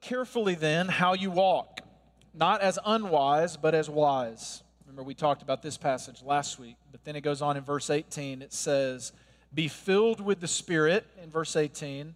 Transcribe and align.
carefully 0.00 0.54
then 0.54 0.88
how 0.88 1.14
you 1.14 1.30
walk, 1.30 1.80
not 2.34 2.60
as 2.60 2.78
unwise, 2.84 3.56
but 3.56 3.74
as 3.74 3.88
wise. 3.90 4.62
Remember, 4.86 5.02
we 5.02 5.14
talked 5.14 5.42
about 5.42 5.62
this 5.62 5.76
passage 5.76 6.22
last 6.22 6.58
week, 6.58 6.76
but 6.90 7.04
then 7.04 7.16
it 7.16 7.20
goes 7.20 7.42
on 7.42 7.56
in 7.56 7.62
verse 7.62 7.90
18. 7.90 8.42
It 8.42 8.52
says, 8.52 9.12
Be 9.52 9.68
filled 9.68 10.20
with 10.20 10.40
the 10.40 10.48
Spirit, 10.48 11.06
in 11.22 11.30
verse 11.30 11.56
18. 11.56 12.14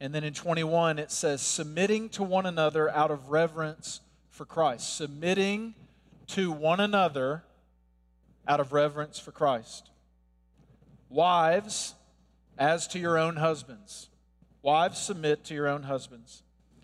And 0.00 0.14
then 0.14 0.24
in 0.24 0.32
21, 0.32 0.98
it 0.98 1.10
says, 1.10 1.42
Submitting 1.42 2.08
to 2.10 2.22
one 2.22 2.46
another 2.46 2.88
out 2.90 3.10
of 3.10 3.30
reverence 3.30 4.00
for 4.30 4.44
Christ. 4.44 4.96
Submitting 4.96 5.74
to 6.28 6.52
one 6.52 6.80
another 6.80 7.44
out 8.46 8.60
of 8.60 8.72
reverence 8.72 9.18
for 9.18 9.32
Christ. 9.32 9.90
Wives, 11.08 11.94
as 12.58 12.86
to 12.88 12.98
your 12.98 13.18
own 13.18 13.36
husbands. 13.36 14.08
Wives, 14.62 14.98
submit 14.98 15.44
to 15.44 15.54
your 15.54 15.68
own 15.68 15.84
husbands, 15.84 16.42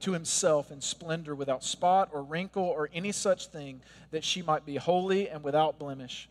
to 0.00 0.12
himself 0.12 0.70
in 0.70 0.80
splendor, 0.80 1.34
without 1.34 1.64
spot 1.64 2.10
or 2.12 2.22
wrinkle 2.22 2.64
or 2.64 2.88
any 2.92 3.12
such 3.12 3.46
thing, 3.46 3.82
that 4.10 4.24
she 4.24 4.42
might 4.42 4.66
be 4.66 4.76
holy 4.76 5.28
and 5.28 5.42
without 5.42 5.78
blemish. 5.78 6.28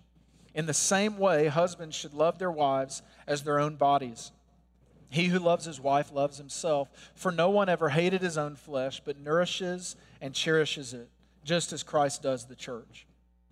In 0.53 0.65
the 0.65 0.73
same 0.73 1.17
way, 1.17 1.47
husbands 1.47 1.95
should 1.95 2.13
love 2.13 2.39
their 2.39 2.51
wives 2.51 3.01
as 3.27 3.43
their 3.43 3.59
own 3.59 3.75
bodies. 3.75 4.31
He 5.09 5.25
who 5.25 5.39
loves 5.39 5.65
his 5.65 5.79
wife 5.79 6.11
loves 6.11 6.37
himself, 6.37 6.89
for 7.15 7.31
no 7.31 7.49
one 7.49 7.69
ever 7.69 7.89
hated 7.89 8.21
his 8.21 8.37
own 8.37 8.55
flesh, 8.55 9.01
but 9.03 9.19
nourishes 9.19 9.95
and 10.21 10.33
cherishes 10.33 10.93
it, 10.93 11.09
just 11.43 11.73
as 11.73 11.81
Christ 11.83 12.21
does 12.21 12.45
the 12.45 12.55
church, 12.55 13.07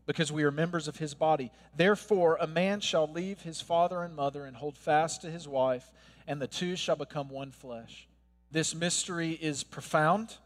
because 0.05 0.31
we 0.31 0.43
are 0.43 0.51
members 0.51 0.87
of 0.87 0.97
his 0.97 1.13
body. 1.13 1.51
Therefore, 1.75 2.37
a 2.39 2.47
man 2.47 2.79
shall 2.79 3.07
leave 3.07 3.41
his 3.41 3.61
father 3.61 4.03
and 4.03 4.15
mother 4.15 4.45
and 4.45 4.57
hold 4.57 4.77
fast 4.77 5.21
to 5.21 5.31
his 5.31 5.47
wife, 5.47 5.89
and 6.27 6.41
the 6.41 6.47
two 6.47 6.75
shall 6.75 6.95
become 6.95 7.29
one 7.29 7.51
flesh. 7.51 8.07
This 8.49 8.73
mystery 8.73 9.31
is 9.31 9.63
profound, 9.63 10.37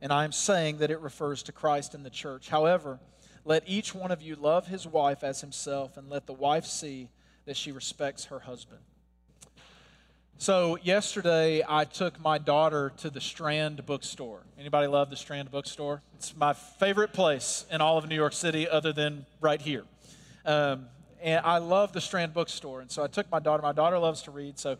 and 0.00 0.12
I 0.12 0.24
am 0.24 0.30
saying 0.30 0.78
that 0.78 0.92
it 0.92 1.00
refers 1.00 1.42
to 1.44 1.52
Christ 1.52 1.92
and 1.92 2.06
the 2.06 2.10
church. 2.10 2.48
However, 2.48 3.00
let 3.44 3.64
each 3.66 3.94
one 3.94 4.12
of 4.12 4.22
you 4.22 4.36
love 4.36 4.68
his 4.68 4.86
wife 4.86 5.24
as 5.24 5.40
himself, 5.40 5.96
and 5.96 6.08
let 6.08 6.26
the 6.26 6.32
wife 6.32 6.64
see 6.64 7.08
that 7.46 7.56
she 7.56 7.72
respects 7.72 8.26
her 8.26 8.40
husband. 8.40 8.80
So 10.38 10.78
yesterday 10.82 11.62
I 11.68 11.84
took 11.84 12.20
my 12.20 12.38
daughter 12.38 12.92
to 12.98 13.10
the 13.10 13.20
Strand 13.20 13.84
bookstore. 13.86 14.42
Anybody 14.56 14.86
love 14.86 15.10
the 15.10 15.16
Strand 15.16 15.50
bookstore? 15.50 16.02
It's 16.14 16.36
my 16.36 16.52
favorite 16.52 17.12
place 17.12 17.66
in 17.72 17.80
all 17.80 17.98
of 17.98 18.08
New 18.08 18.14
York 18.14 18.32
City 18.32 18.68
other 18.68 18.92
than 18.92 19.26
right 19.40 19.60
here. 19.60 19.84
Um, 20.44 20.86
and 21.20 21.44
I 21.44 21.58
love 21.58 21.92
the 21.92 22.00
Strand 22.00 22.34
bookstore. 22.34 22.80
And 22.80 22.90
so 22.90 23.02
I 23.04 23.06
took 23.06 23.30
my 23.30 23.38
daughter. 23.38 23.62
My 23.62 23.72
daughter 23.72 23.98
loves 23.98 24.22
to 24.22 24.30
read, 24.30 24.58
so 24.58 24.78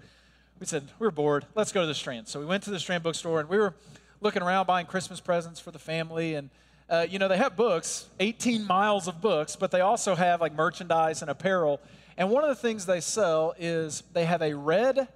we 0.62 0.66
said, 0.66 0.86
we 1.00 1.08
are 1.08 1.10
bored. 1.10 1.44
Let's 1.56 1.72
go 1.72 1.80
to 1.80 1.88
the 1.88 1.94
Strand. 1.94 2.28
So 2.28 2.38
we 2.38 2.46
went 2.46 2.62
to 2.62 2.70
the 2.70 2.78
Strand 2.78 3.02
bookstore 3.02 3.41
and 3.41 3.48
we 3.48 3.58
were 3.58 3.74
looking 4.20 4.42
around 4.42 4.66
buying 4.66 4.86
Christmas 4.86 5.18
presents 5.18 5.58
for 5.58 5.72
the 5.72 5.78
family. 5.80 6.36
And, 6.36 6.50
uh, 6.88 7.05
you 7.10 7.18
know, 7.18 7.27
they 7.27 7.36
have 7.36 7.56
books, 7.56 8.06
18 8.20 8.64
miles 8.64 9.08
of 9.08 9.20
books, 9.20 9.56
but 9.56 9.72
they 9.72 9.80
also 9.80 10.14
have 10.14 10.40
like 10.40 10.55
merchandise 10.55 11.20
and 11.20 11.28
apparel. 11.28 11.80
And 12.16 12.30
one 12.30 12.44
of 12.44 12.48
the 12.48 12.55
things 12.55 12.86
they 12.86 13.00
sell 13.00 13.55
is 13.58 14.05
they 14.12 14.24
have 14.24 14.40
a 14.40 14.55
red 14.55 15.08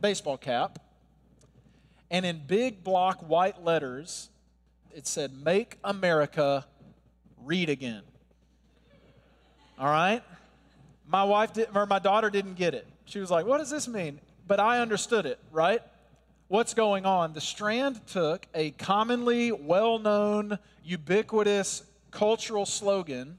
baseball 0.00 0.38
cap, 0.38 0.78
and 2.10 2.24
in 2.24 2.40
big 2.46 2.82
block 2.82 3.20
white 3.20 3.62
letters, 3.62 4.30
it 4.94 5.06
said, 5.06 5.30
Make 5.44 5.76
America 5.84 6.64
Read 7.44 7.68
Again. 7.68 8.02
All 9.78 9.88
right? 9.88 10.22
My 11.06 11.24
wife 11.24 11.52
did, 11.52 11.68
or 11.74 11.84
my 11.84 11.98
daughter 11.98 12.30
didn't 12.30 12.54
get 12.54 12.72
it. 12.72 12.86
She 13.04 13.18
was 13.18 13.30
like, 13.30 13.44
What 13.44 13.58
does 13.58 13.68
this 13.68 13.86
mean? 13.86 14.20
But 14.46 14.60
I 14.60 14.80
understood 14.80 15.26
it, 15.26 15.38
right? 15.50 15.82
What's 16.48 16.74
going 16.74 17.04
on? 17.04 17.32
The 17.32 17.40
Strand 17.40 18.06
took 18.06 18.46
a 18.54 18.70
commonly 18.72 19.50
well 19.50 19.98
known, 19.98 20.58
ubiquitous 20.84 21.82
cultural 22.10 22.64
slogan. 22.64 23.38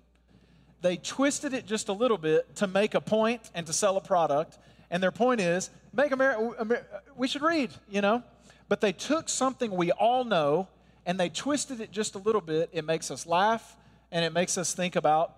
They 0.82 0.98
twisted 0.98 1.54
it 1.54 1.66
just 1.66 1.88
a 1.88 1.94
little 1.94 2.18
bit 2.18 2.56
to 2.58 2.68
make 2.68 2.94
a 2.94 3.02
point 3.02 3.50
and 3.56 3.66
to 3.68 3.74
sell 3.74 3.98
a 3.98 4.02
product. 4.02 4.58
And 4.92 5.02
their 5.02 5.12
point 5.12 5.42
is 5.42 5.70
make 5.94 6.12
America, 6.12 6.84
we 7.16 7.28
should 7.28 7.42
read, 7.42 7.72
you 7.90 8.02
know? 8.02 8.24
But 8.70 8.82
they 8.82 8.92
took 8.92 9.30
something 9.30 9.72
we 9.72 9.92
all 9.92 10.26
know 10.26 10.68
and 11.06 11.18
they 11.18 11.30
twisted 11.30 11.80
it 11.80 11.92
just 11.92 12.16
a 12.16 12.20
little 12.20 12.42
bit. 12.42 12.70
It 12.74 12.84
makes 12.84 13.10
us 13.10 13.26
laugh 13.26 13.78
and 14.12 14.26
it 14.26 14.34
makes 14.34 14.58
us 14.58 14.74
think 14.74 14.98
about 14.98 15.34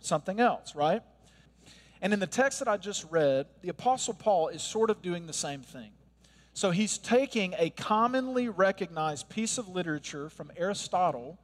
something 0.00 0.38
else, 0.38 0.74
right? 0.74 1.02
And 2.04 2.12
in 2.12 2.20
the 2.20 2.26
text 2.26 2.58
that 2.58 2.68
I 2.68 2.76
just 2.76 3.10
read, 3.10 3.46
the 3.62 3.70
Apostle 3.70 4.12
Paul 4.12 4.48
is 4.48 4.62
sort 4.62 4.90
of 4.90 5.00
doing 5.00 5.26
the 5.26 5.32
same 5.32 5.62
thing. 5.62 5.88
So 6.52 6.70
he's 6.70 6.98
taking 6.98 7.54
a 7.56 7.70
commonly 7.70 8.50
recognized 8.50 9.30
piece 9.30 9.56
of 9.56 9.70
literature 9.70 10.28
from 10.28 10.52
Aristotle 10.54 11.38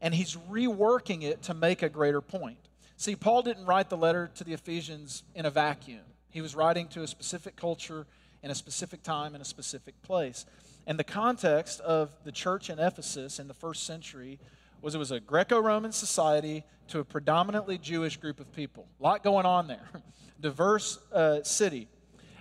and 0.00 0.14
he's 0.14 0.36
reworking 0.50 1.22
it 1.22 1.42
to 1.42 1.54
make 1.54 1.82
a 1.82 1.90
greater 1.90 2.22
point. 2.22 2.56
See, 2.96 3.14
Paul 3.14 3.42
didn't 3.42 3.66
write 3.66 3.90
the 3.90 3.98
letter 3.98 4.30
to 4.36 4.42
the 4.42 4.54
Ephesians 4.54 5.22
in 5.34 5.44
a 5.44 5.50
vacuum, 5.50 6.00
he 6.30 6.40
was 6.40 6.54
writing 6.54 6.88
to 6.88 7.02
a 7.02 7.06
specific 7.06 7.54
culture 7.54 8.06
in 8.42 8.50
a 8.50 8.54
specific 8.54 9.02
time 9.02 9.34
in 9.34 9.42
a 9.42 9.44
specific 9.44 10.00
place. 10.00 10.46
And 10.86 10.98
the 10.98 11.04
context 11.04 11.78
of 11.80 12.08
the 12.24 12.32
church 12.32 12.70
in 12.70 12.78
Ephesus 12.78 13.38
in 13.38 13.48
the 13.48 13.54
first 13.54 13.84
century 13.84 14.38
was 14.82 14.94
it 14.94 14.98
was 14.98 15.10
a 15.10 15.20
Greco-Roman 15.20 15.92
society 15.92 16.64
to 16.88 17.00
a 17.00 17.04
predominantly 17.04 17.78
Jewish 17.78 18.16
group 18.16 18.40
of 18.40 18.52
people. 18.52 18.86
A 18.98 19.02
lot 19.02 19.22
going 19.22 19.46
on 19.46 19.68
there. 19.68 19.88
Diverse 20.40 20.98
uh, 21.12 21.42
city. 21.42 21.88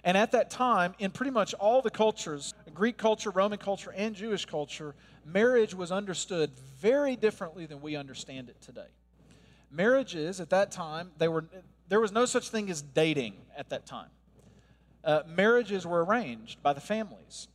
And 0.03 0.17
at 0.17 0.31
that 0.31 0.49
time, 0.49 0.93
in 0.99 1.11
pretty 1.11 1.31
much 1.31 1.53
all 1.55 1.81
the 1.81 1.89
cultures, 1.89 2.53
Greek 2.73 2.97
culture, 2.97 3.29
Roman 3.29 3.59
culture, 3.59 3.91
and 3.95 4.15
Jewish 4.15 4.45
culture, 4.45 4.95
marriage 5.25 5.73
was 5.73 5.91
understood 5.91 6.51
very 6.79 7.15
differently 7.15 7.65
than 7.65 7.81
we 7.81 7.95
understand 7.95 8.49
it 8.49 8.61
today. 8.61 8.87
Marriages 9.69 10.39
at 10.39 10.49
that 10.49 10.71
time, 10.71 11.11
they 11.17 11.27
were, 11.27 11.45
there 11.89 11.99
was 11.99 12.11
no 12.11 12.25
such 12.25 12.49
thing 12.49 12.69
as 12.69 12.81
dating 12.81 13.35
at 13.57 13.69
that 13.69 13.85
time. 13.85 14.09
Uh, 15.03 15.21
marriages 15.27 15.85
were 15.85 16.03
arranged 16.03 16.63
by 16.63 16.73
the 16.73 16.81
families. 16.81 17.47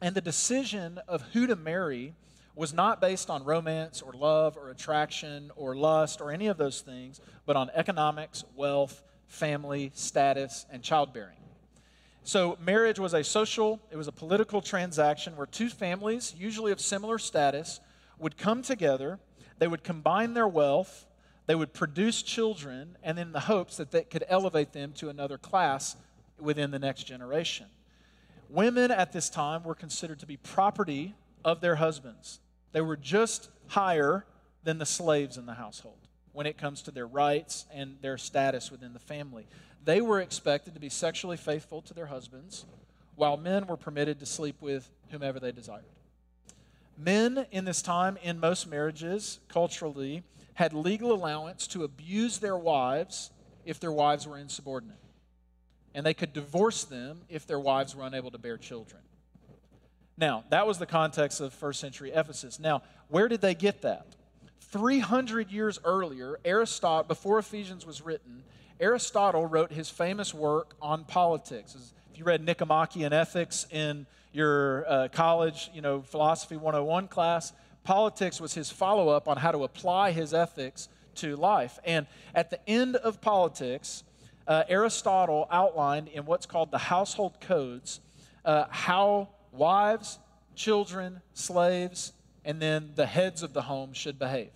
And 0.00 0.14
the 0.14 0.20
decision 0.20 0.98
of 1.06 1.22
who 1.32 1.46
to 1.46 1.56
marry 1.56 2.14
was 2.56 2.72
not 2.72 3.00
based 3.00 3.30
on 3.30 3.44
romance 3.44 4.00
or 4.00 4.12
love 4.12 4.56
or 4.56 4.70
attraction 4.70 5.50
or 5.56 5.74
lust 5.74 6.20
or 6.20 6.30
any 6.30 6.46
of 6.46 6.56
those 6.56 6.80
things, 6.80 7.20
but 7.46 7.56
on 7.56 7.70
economics, 7.74 8.44
wealth, 8.54 9.02
family, 9.26 9.90
status, 9.94 10.66
and 10.70 10.82
childbearing. 10.82 11.36
So, 12.22 12.56
marriage 12.64 12.98
was 12.98 13.12
a 13.12 13.22
social, 13.22 13.80
it 13.90 13.96
was 13.96 14.08
a 14.08 14.12
political 14.12 14.62
transaction 14.62 15.36
where 15.36 15.46
two 15.46 15.68
families, 15.68 16.34
usually 16.38 16.72
of 16.72 16.80
similar 16.80 17.18
status, 17.18 17.80
would 18.18 18.38
come 18.38 18.62
together, 18.62 19.18
they 19.58 19.66
would 19.66 19.84
combine 19.84 20.32
their 20.32 20.48
wealth, 20.48 21.06
they 21.46 21.54
would 21.54 21.74
produce 21.74 22.22
children, 22.22 22.96
and 23.02 23.18
in 23.18 23.32
the 23.32 23.40
hopes 23.40 23.76
that 23.76 23.90
they 23.90 24.04
could 24.04 24.24
elevate 24.28 24.72
them 24.72 24.92
to 24.94 25.10
another 25.10 25.36
class 25.36 25.96
within 26.38 26.70
the 26.70 26.78
next 26.78 27.04
generation. 27.04 27.66
Women 28.48 28.90
at 28.90 29.12
this 29.12 29.28
time 29.28 29.62
were 29.62 29.74
considered 29.74 30.20
to 30.20 30.26
be 30.26 30.38
property 30.38 31.14
of 31.44 31.60
their 31.60 31.74
husbands. 31.74 32.40
They 32.74 32.80
were 32.80 32.96
just 32.96 33.50
higher 33.68 34.26
than 34.64 34.78
the 34.78 34.84
slaves 34.84 35.38
in 35.38 35.46
the 35.46 35.54
household 35.54 36.08
when 36.32 36.44
it 36.44 36.58
comes 36.58 36.82
to 36.82 36.90
their 36.90 37.06
rights 37.06 37.66
and 37.72 37.96
their 38.02 38.18
status 38.18 38.68
within 38.68 38.92
the 38.92 38.98
family. 38.98 39.46
They 39.84 40.00
were 40.00 40.20
expected 40.20 40.74
to 40.74 40.80
be 40.80 40.88
sexually 40.88 41.36
faithful 41.36 41.82
to 41.82 41.94
their 41.94 42.06
husbands, 42.06 42.66
while 43.14 43.36
men 43.36 43.68
were 43.68 43.76
permitted 43.76 44.18
to 44.18 44.26
sleep 44.26 44.56
with 44.60 44.90
whomever 45.10 45.38
they 45.38 45.52
desired. 45.52 45.84
Men 46.98 47.46
in 47.52 47.64
this 47.64 47.80
time, 47.80 48.18
in 48.24 48.40
most 48.40 48.66
marriages, 48.66 49.38
culturally, 49.48 50.24
had 50.54 50.72
legal 50.72 51.12
allowance 51.12 51.68
to 51.68 51.84
abuse 51.84 52.38
their 52.38 52.56
wives 52.56 53.30
if 53.64 53.78
their 53.78 53.92
wives 53.92 54.26
were 54.26 54.36
insubordinate. 54.36 54.98
And 55.94 56.04
they 56.04 56.14
could 56.14 56.32
divorce 56.32 56.82
them 56.82 57.20
if 57.28 57.46
their 57.46 57.60
wives 57.60 57.94
were 57.94 58.04
unable 58.04 58.32
to 58.32 58.38
bear 58.38 58.56
children. 58.58 59.02
Now, 60.16 60.44
that 60.50 60.66
was 60.66 60.78
the 60.78 60.86
context 60.86 61.40
of 61.40 61.52
first 61.52 61.80
century 61.80 62.12
Ephesus. 62.12 62.60
Now, 62.60 62.82
where 63.08 63.28
did 63.28 63.40
they 63.40 63.54
get 63.54 63.82
that? 63.82 64.06
300 64.60 65.50
years 65.50 65.78
earlier, 65.84 66.38
Aristotle, 66.44 67.04
before 67.04 67.38
Ephesians 67.38 67.86
was 67.86 68.02
written, 68.02 68.42
Aristotle 68.80 69.46
wrote 69.46 69.72
his 69.72 69.88
famous 69.90 70.34
work 70.34 70.74
on 70.80 71.04
politics. 71.04 71.76
If 72.12 72.18
you 72.18 72.24
read 72.24 72.44
Nicomachean 72.44 73.12
Ethics 73.12 73.66
in 73.70 74.06
your 74.32 74.84
uh, 74.88 75.08
college, 75.08 75.70
you 75.74 75.80
know, 75.80 76.02
philosophy 76.02 76.56
101 76.56 77.08
class, 77.08 77.52
Politics 77.84 78.40
was 78.40 78.54
his 78.54 78.70
follow 78.70 79.10
up 79.10 79.28
on 79.28 79.36
how 79.36 79.52
to 79.52 79.62
apply 79.62 80.10
his 80.10 80.32
ethics 80.32 80.88
to 81.16 81.36
life. 81.36 81.78
And 81.84 82.06
at 82.34 82.48
the 82.48 82.58
end 82.68 82.96
of 82.96 83.20
politics, 83.20 84.02
uh, 84.48 84.64
Aristotle 84.68 85.46
outlined 85.50 86.08
in 86.08 86.24
what's 86.24 86.46
called 86.46 86.70
the 86.70 86.78
household 86.78 87.40
codes 87.40 88.00
uh, 88.44 88.64
how 88.70 89.28
wives, 89.54 90.18
children, 90.54 91.20
slaves, 91.32 92.12
and 92.44 92.60
then 92.60 92.92
the 92.94 93.06
heads 93.06 93.42
of 93.42 93.52
the 93.52 93.62
home 93.62 93.92
should 93.92 94.18
behave. 94.18 94.50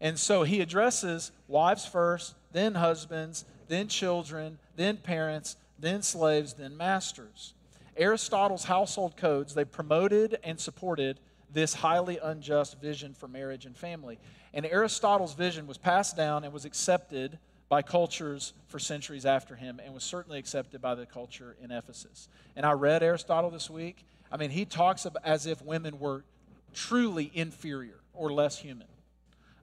And 0.00 0.18
so 0.18 0.42
he 0.42 0.60
addresses 0.60 1.30
wives 1.46 1.86
first, 1.86 2.34
then 2.52 2.74
husbands, 2.74 3.44
then 3.68 3.88
children, 3.88 4.58
then 4.76 4.96
parents, 4.96 5.56
then 5.78 6.02
slaves, 6.02 6.54
then 6.54 6.76
masters. 6.76 7.54
Aristotle's 7.96 8.64
household 8.64 9.16
codes, 9.16 9.54
they 9.54 9.64
promoted 9.64 10.38
and 10.42 10.58
supported 10.58 11.20
this 11.52 11.74
highly 11.74 12.18
unjust 12.18 12.80
vision 12.80 13.14
for 13.14 13.28
marriage 13.28 13.66
and 13.66 13.76
family. 13.76 14.18
And 14.54 14.66
Aristotle's 14.66 15.34
vision 15.34 15.66
was 15.66 15.78
passed 15.78 16.16
down 16.16 16.44
and 16.44 16.52
was 16.52 16.64
accepted 16.64 17.38
by 17.68 17.82
cultures 17.82 18.52
for 18.68 18.78
centuries 18.78 19.24
after 19.24 19.56
him 19.56 19.80
and 19.82 19.94
was 19.94 20.04
certainly 20.04 20.38
accepted 20.38 20.80
by 20.82 20.94
the 20.94 21.06
culture 21.06 21.56
in 21.62 21.70
Ephesus. 21.70 22.28
And 22.56 22.66
I 22.66 22.72
read 22.72 23.02
Aristotle 23.02 23.50
this 23.50 23.70
week. 23.70 24.04
I 24.32 24.38
mean, 24.38 24.50
he 24.50 24.64
talks 24.64 25.06
as 25.22 25.46
if 25.46 25.62
women 25.62 25.98
were 25.98 26.24
truly 26.72 27.30
inferior 27.34 28.00
or 28.14 28.32
less 28.32 28.58
human. 28.58 28.88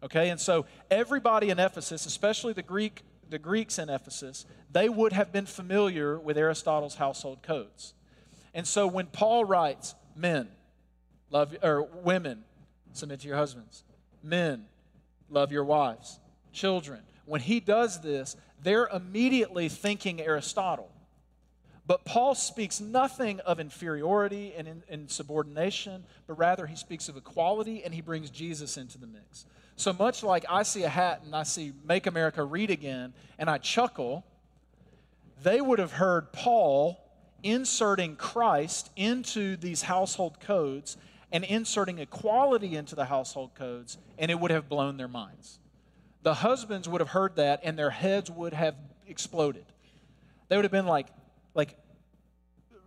Okay, 0.03 0.29
and 0.29 0.39
so 0.39 0.65
everybody 0.89 1.49
in 1.49 1.59
Ephesus, 1.59 2.05
especially 2.05 2.53
the 2.53 2.63
Greek, 2.63 3.01
the 3.29 3.39
Greeks 3.39 3.79
in 3.79 3.89
Ephesus, 3.89 4.45
they 4.71 4.87
would 4.87 5.11
have 5.11 5.31
been 5.31 5.45
familiar 5.45 6.19
with 6.19 6.37
Aristotle's 6.37 6.95
household 6.95 7.41
codes. 7.41 7.93
And 8.53 8.67
so 8.67 8.87
when 8.87 9.07
Paul 9.07 9.43
writes, 9.43 9.95
men, 10.15 10.47
love 11.29 11.55
or 11.61 11.83
women, 11.83 12.43
submit 12.93 13.21
to 13.21 13.27
your 13.27 13.37
husbands. 13.37 13.83
Men, 14.23 14.65
love 15.29 15.51
your 15.51 15.63
wives. 15.63 16.19
Children, 16.53 17.01
when 17.25 17.41
he 17.41 17.59
does 17.59 18.01
this, 18.01 18.35
they're 18.61 18.87
immediately 18.87 19.69
thinking 19.69 20.21
Aristotle. 20.21 20.91
But 21.89 22.05
Paul 22.05 22.35
speaks 22.35 22.79
nothing 22.79 23.39
of 23.39 23.59
inferiority 23.59 24.53
and, 24.55 24.83
in, 24.87 25.07
subordination, 25.07 26.03
but 26.27 26.35
rather 26.35 26.67
he 26.67 26.75
speaks 26.75 27.09
of 27.09 27.17
equality 27.17 27.83
and 27.83 27.91
he 27.91 28.01
brings 28.01 28.29
Jesus 28.29 28.77
into 28.77 28.99
the 28.99 29.07
mix. 29.07 29.47
So 29.75 29.91
much 29.93 30.21
like 30.21 30.45
I 30.47 30.61
see 30.61 30.83
a 30.83 30.89
hat 30.89 31.23
and 31.25 31.35
I 31.35 31.41
see 31.41 31.73
Make 31.83 32.05
America 32.05 32.43
Read 32.43 32.69
Again 32.69 33.11
and 33.39 33.49
I 33.49 33.57
chuckle, 33.57 34.23
they 35.41 35.61
would 35.61 35.79
have 35.79 35.93
heard 35.93 36.31
Paul 36.31 37.03
inserting 37.41 38.17
Christ 38.17 38.91
into 38.95 39.55
these 39.55 39.81
household 39.81 40.39
codes 40.39 40.95
and 41.31 41.43
inserting 41.43 41.97
equality 41.97 42.75
into 42.75 42.93
the 42.93 43.05
household 43.05 43.55
codes, 43.55 43.97
and 44.19 44.29
it 44.29 44.39
would 44.39 44.51
have 44.51 44.69
blown 44.69 44.97
their 44.97 45.07
minds. 45.07 45.57
The 46.21 46.35
husbands 46.35 46.87
would 46.87 47.01
have 47.01 47.09
heard 47.09 47.37
that 47.37 47.61
and 47.63 47.79
their 47.79 47.89
heads 47.89 48.29
would 48.29 48.53
have 48.53 48.75
exploded. 49.07 49.65
They 50.49 50.55
would 50.55 50.65
have 50.65 50.71
been 50.71 50.85
like, 50.85 51.07
like 51.53 51.75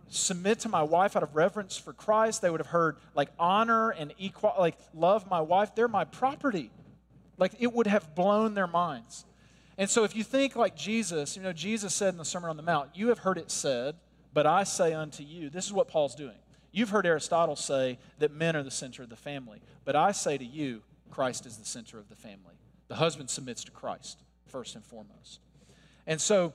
submit 0.09 0.59
to 0.59 0.69
my 0.69 0.83
wife 0.83 1.15
out 1.15 1.23
of 1.23 1.35
reverence 1.35 1.77
for 1.77 1.93
Christ. 1.93 2.41
They 2.41 2.49
would 2.49 2.59
have 2.59 2.67
heard 2.67 2.97
like 3.15 3.29
honor 3.39 3.89
and 3.89 4.13
equal, 4.17 4.53
like 4.57 4.77
love 4.93 5.29
my 5.29 5.41
wife. 5.41 5.75
They're 5.75 5.87
my 5.87 6.05
property. 6.05 6.71
Like 7.37 7.53
it 7.59 7.73
would 7.73 7.87
have 7.87 8.13
blown 8.15 8.53
their 8.53 8.67
minds. 8.67 9.25
And 9.77 9.89
so 9.89 10.03
if 10.03 10.15
you 10.15 10.23
think 10.23 10.55
like 10.55 10.75
Jesus, 10.75 11.35
you 11.35 11.41
know, 11.41 11.53
Jesus 11.53 11.95
said 11.95 12.13
in 12.13 12.17
the 12.17 12.25
Sermon 12.25 12.49
on 12.49 12.57
the 12.57 12.63
Mount, 12.63 12.89
you 12.93 13.07
have 13.09 13.19
heard 13.19 13.37
it 13.37 13.49
said, 13.49 13.95
but 14.33 14.45
I 14.45 14.63
say 14.63 14.93
unto 14.93 15.23
you, 15.23 15.49
this 15.49 15.65
is 15.65 15.73
what 15.73 15.87
Paul's 15.87 16.15
doing. 16.15 16.37
You've 16.71 16.89
heard 16.89 17.05
Aristotle 17.05 17.55
say 17.55 17.99
that 18.19 18.31
men 18.31 18.55
are 18.55 18.63
the 18.63 18.71
center 18.71 19.03
of 19.03 19.09
the 19.09 19.15
family, 19.15 19.61
but 19.85 19.95
I 19.95 20.11
say 20.11 20.37
to 20.37 20.45
you, 20.45 20.81
Christ 21.11 21.45
is 21.45 21.57
the 21.57 21.65
center 21.65 21.99
of 21.99 22.09
the 22.09 22.15
family. 22.15 22.55
The 22.87 22.95
husband 22.95 23.29
submits 23.29 23.63
to 23.65 23.71
Christ 23.71 24.23
first 24.47 24.75
and 24.75 24.83
foremost. 24.83 25.39
And 26.07 26.19
so 26.19 26.53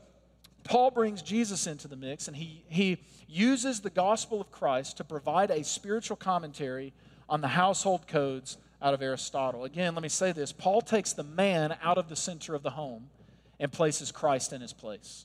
Paul 0.68 0.90
brings 0.90 1.22
Jesus 1.22 1.66
into 1.66 1.88
the 1.88 1.96
mix, 1.96 2.28
and 2.28 2.36
he, 2.36 2.62
he 2.68 2.98
uses 3.26 3.80
the 3.80 3.90
gospel 3.90 4.38
of 4.38 4.50
Christ 4.50 4.98
to 4.98 5.04
provide 5.04 5.50
a 5.50 5.64
spiritual 5.64 6.16
commentary 6.16 6.92
on 7.26 7.40
the 7.40 7.48
household 7.48 8.06
codes 8.06 8.58
out 8.82 8.92
of 8.92 9.00
Aristotle. 9.00 9.64
Again, 9.64 9.94
let 9.94 10.02
me 10.02 10.10
say 10.10 10.30
this 10.30 10.52
Paul 10.52 10.82
takes 10.82 11.14
the 11.14 11.24
man 11.24 11.76
out 11.82 11.96
of 11.96 12.10
the 12.10 12.16
center 12.16 12.54
of 12.54 12.62
the 12.62 12.70
home 12.70 13.08
and 13.58 13.72
places 13.72 14.12
Christ 14.12 14.52
in 14.52 14.60
his 14.60 14.74
place. 14.74 15.24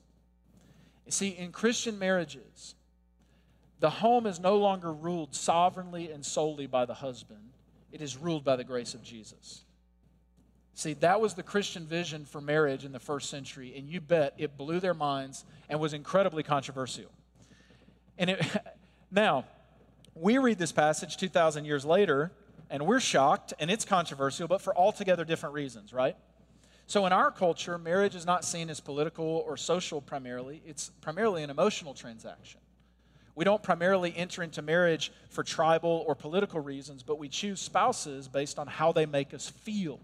You 1.06 1.12
see, 1.12 1.30
in 1.30 1.52
Christian 1.52 2.00
marriages, 2.00 2.76
the 3.82 3.90
home 3.90 4.26
is 4.26 4.40
no 4.40 4.56
longer 4.56 4.94
ruled 4.94 5.36
sovereignly 5.36 6.10
and 6.10 6.26
solely 6.26 6.68
by 6.68 6.86
the 6.86 6.94
husband, 6.94 7.52
it 7.92 8.02
is 8.02 8.16
ruled 8.16 8.46
by 8.46 8.56
the 8.56 8.64
grace 8.64 8.94
of 8.94 9.04
Jesus. 9.04 9.64
See, 10.76 10.94
that 10.96 11.22
was 11.22 11.36
the 11.36 11.44
Christian 11.44 11.86
vision 11.86 12.26
for 12.26 12.42
marriage 12.42 12.84
in 12.84 12.92
the 12.92 13.00
first 13.00 13.30
century, 13.30 13.74
and 13.78 13.88
you 13.88 14.02
bet 14.02 14.34
it 14.38 14.58
blew 14.58 14.80
their 14.80 14.96
minds 14.96 15.46
and 15.70 15.80
was 15.80 15.94
incredibly 15.94 16.42
controversial. 16.42 17.12
And 18.18 18.32
it, 18.32 18.46
now, 19.12 19.46
we 20.16 20.38
read 20.38 20.58
this 20.58 20.72
passage 20.72 21.18
2,000 21.18 21.66
years 21.66 21.86
later, 21.86 22.32
and 22.70 22.88
we're 22.88 23.00
shocked, 23.00 23.54
and 23.60 23.70
it's 23.70 23.86
controversial, 23.86 24.48
but 24.48 24.62
for 24.62 24.76
altogether 24.76 25.26
different 25.26 25.54
reasons, 25.54 25.94
right? 25.94 26.16
So, 26.88 27.06
in 27.06 27.14
our 27.14 27.32
culture, 27.32 27.78
marriage 27.78 28.16
is 28.16 28.26
not 28.26 28.44
seen 28.44 28.70
as 28.70 28.80
political 28.80 29.44
or 29.48 29.58
social 29.58 30.02
primarily, 30.02 30.62
it's 30.66 30.90
primarily 31.02 31.44
an 31.44 31.50
emotional 31.50 31.94
transaction. 31.94 32.60
We 33.36 33.46
don't 33.46 33.64
primarily 33.64 34.16
enter 34.16 34.44
into 34.44 34.62
marriage 34.62 35.12
for 35.30 35.44
tribal 35.44 36.04
or 36.08 36.14
political 36.14 36.60
reasons, 36.60 37.02
but 37.02 37.18
we 37.18 37.30
choose 37.30 37.60
spouses 37.60 38.28
based 38.28 38.60
on 38.60 38.68
how 38.68 38.92
they 38.92 39.06
make 39.06 39.34
us 39.34 39.50
feel. 39.50 40.00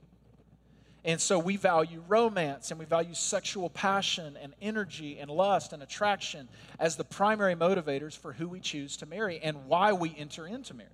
And 1.06 1.20
so 1.22 1.40
we 1.40 1.56
value 1.56 2.04
romance 2.08 2.72
and 2.72 2.80
we 2.80 2.86
value 2.86 3.14
sexual 3.14 3.70
passion 3.70 4.38
and 4.42 4.54
energy 4.62 5.18
and 5.18 5.32
lust 5.32 5.72
and 5.72 5.82
attraction 5.82 6.50
as 6.78 6.98
the 6.98 7.06
primary 7.06 7.56
motivators 7.56 8.18
for 8.18 8.34
who 8.34 8.50
we 8.50 8.60
choose 8.60 8.98
to 8.98 9.06
marry 9.06 9.40
and 9.40 9.66
why 9.66 9.94
we 9.94 10.14
enter 10.18 10.46
into 10.46 10.74
marriage. 10.74 10.94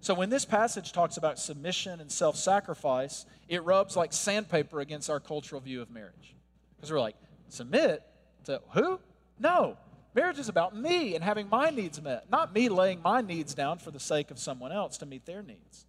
So 0.00 0.14
when 0.14 0.30
this 0.30 0.44
passage 0.44 0.92
talks 0.92 1.16
about 1.16 1.38
submission 1.38 2.00
and 2.00 2.10
self 2.10 2.36
sacrifice, 2.36 3.26
it 3.48 3.62
rubs 3.64 3.96
like 3.96 4.12
sandpaper 4.12 4.80
against 4.80 5.10
our 5.10 5.20
cultural 5.20 5.60
view 5.60 5.82
of 5.82 5.90
marriage. 5.90 6.34
Because 6.76 6.90
we're 6.90 7.00
like, 7.00 7.16
submit 7.48 8.02
to 8.44 8.60
who? 8.70 8.98
No. 9.38 9.76
Marriage 10.14 10.38
is 10.38 10.48
about 10.48 10.76
me 10.76 11.14
and 11.14 11.22
having 11.22 11.48
my 11.48 11.70
needs 11.70 12.00
met, 12.02 12.30
not 12.30 12.52
me 12.52 12.68
laying 12.68 13.00
my 13.00 13.20
needs 13.20 13.54
down 13.54 13.78
for 13.78 13.90
the 13.90 14.00
sake 14.00 14.30
of 14.30 14.38
someone 14.38 14.72
else 14.72 14.98
to 14.98 15.06
meet 15.06 15.24
their 15.24 15.42
needs. 15.42 15.86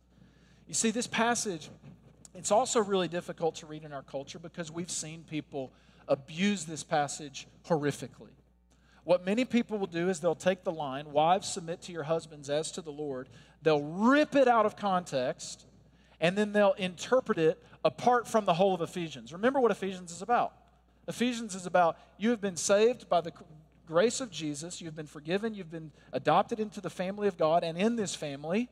You 0.68 0.74
see, 0.74 0.92
this 0.92 1.08
passage 1.08 1.70
it's 2.36 2.52
also 2.52 2.82
really 2.82 3.08
difficult 3.08 3.56
to 3.56 3.66
read 3.66 3.84
in 3.84 3.94
our 3.94 4.02
culture 4.02 4.40
because 4.40 4.72
we've 4.72 4.92
seen 4.92 5.24
people 5.30 5.72
abuse 6.08 6.66
this 6.66 6.84
passage 6.84 7.48
horrifically. 7.68 8.34
What 9.04 9.26
many 9.26 9.46
people 9.46 9.78
will 9.78 9.88
do 9.88 10.10
is 10.10 10.20
they'll 10.20 10.36
take 10.36 10.64
the 10.64 10.72
line, 10.72 11.12
Wives, 11.12 11.48
submit 11.48 11.82
to 11.84 11.92
your 11.92 12.04
husbands 12.04 12.50
as 12.50 12.72
to 12.72 12.82
the 12.82 12.92
Lord, 12.92 13.30
they'll 13.62 13.84
rip 13.84 14.36
it 14.36 14.48
out 14.48 14.66
of 14.66 14.76
context, 14.76 15.66
and 16.22 16.38
then 16.38 16.54
they'll 16.54 16.74
interpret 16.74 17.38
it 17.38 17.62
apart 17.84 18.28
from 18.28 18.46
the 18.46 18.54
whole 18.54 18.74
of 18.74 18.82
Ephesians. 18.82 19.34
Remember 19.34 19.60
what 19.60 19.72
Ephesians 19.72 20.12
is 20.12 20.22
about. 20.22 20.54
Ephesians 21.08 21.54
is 21.54 21.66
about 21.66 21.98
you 22.18 22.30
have 22.30 22.40
been 22.40 22.56
saved 22.56 23.10
by 23.10 23.20
the 23.20 23.34
grace 23.86 24.22
of 24.22 24.32
Jesus, 24.32 24.82
you've 24.82 24.96
been 24.96 25.06
forgiven, 25.06 25.54
you've 25.54 25.72
been 25.72 25.92
adopted 26.14 26.60
into 26.60 26.80
the 26.80 26.90
family 26.90 27.28
of 27.28 27.38
God, 27.38 27.64
and 27.64 27.78
in 27.78 27.98
this 27.98 28.16
family, 28.16 28.70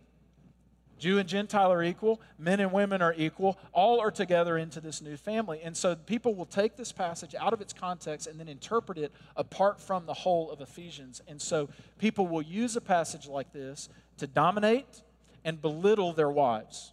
Jew 1.02 1.18
and 1.18 1.28
Gentile 1.28 1.74
are 1.74 1.82
equal, 1.82 2.22
men 2.38 2.60
and 2.60 2.72
women 2.72 3.02
are 3.02 3.16
equal, 3.18 3.58
all 3.74 4.00
are 4.00 4.12
together 4.12 4.56
into 4.56 4.80
this 4.80 5.02
new 5.02 5.18
family. 5.18 5.60
And 5.64 5.76
so 5.76 5.96
people 5.96 6.36
will 6.36 6.46
take 6.46 6.78
this 6.78 6.92
passage 6.92 7.34
out 7.34 7.54
of 7.54 7.60
its 7.60 7.74
context 7.74 8.28
and 8.28 8.40
then 8.40 8.48
interpret 8.48 9.00
it 9.00 9.12
apart 9.36 9.82
from 9.82 10.06
the 10.06 10.14
whole 10.14 10.52
of 10.52 10.62
Ephesians. 10.62 11.20
And 11.28 11.42
so 11.42 11.70
people 11.98 12.28
will 12.28 12.44
use 12.44 12.76
a 12.76 12.82
passage 12.82 13.28
like 13.28 13.52
this 13.52 13.90
to 14.18 14.28
dominate 14.28 15.02
and 15.44 15.60
belittle 15.60 16.14
their 16.14 16.30
wives 16.30 16.92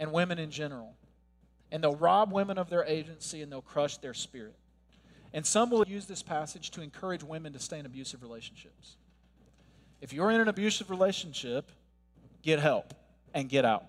and 0.00 0.10
women 0.12 0.40
in 0.40 0.50
general. 0.50 0.94
And 1.70 1.84
they'll 1.84 1.94
rob 1.94 2.32
women 2.32 2.58
of 2.58 2.70
their 2.70 2.84
agency 2.84 3.40
and 3.40 3.52
they'll 3.52 3.62
crush 3.62 3.98
their 3.98 4.14
spirit. 4.14 4.56
And 5.32 5.46
some 5.46 5.70
will 5.70 5.86
use 5.86 6.06
this 6.06 6.24
passage 6.24 6.72
to 6.72 6.82
encourage 6.82 7.22
women 7.22 7.52
to 7.52 7.60
stay 7.60 7.78
in 7.78 7.86
abusive 7.86 8.24
relationships. 8.24 8.96
If 10.00 10.12
you're 10.12 10.32
in 10.32 10.40
an 10.40 10.48
abusive 10.48 10.90
relationship, 10.90 11.70
get 12.46 12.60
help 12.60 12.94
and 13.34 13.48
get 13.48 13.64
out. 13.64 13.84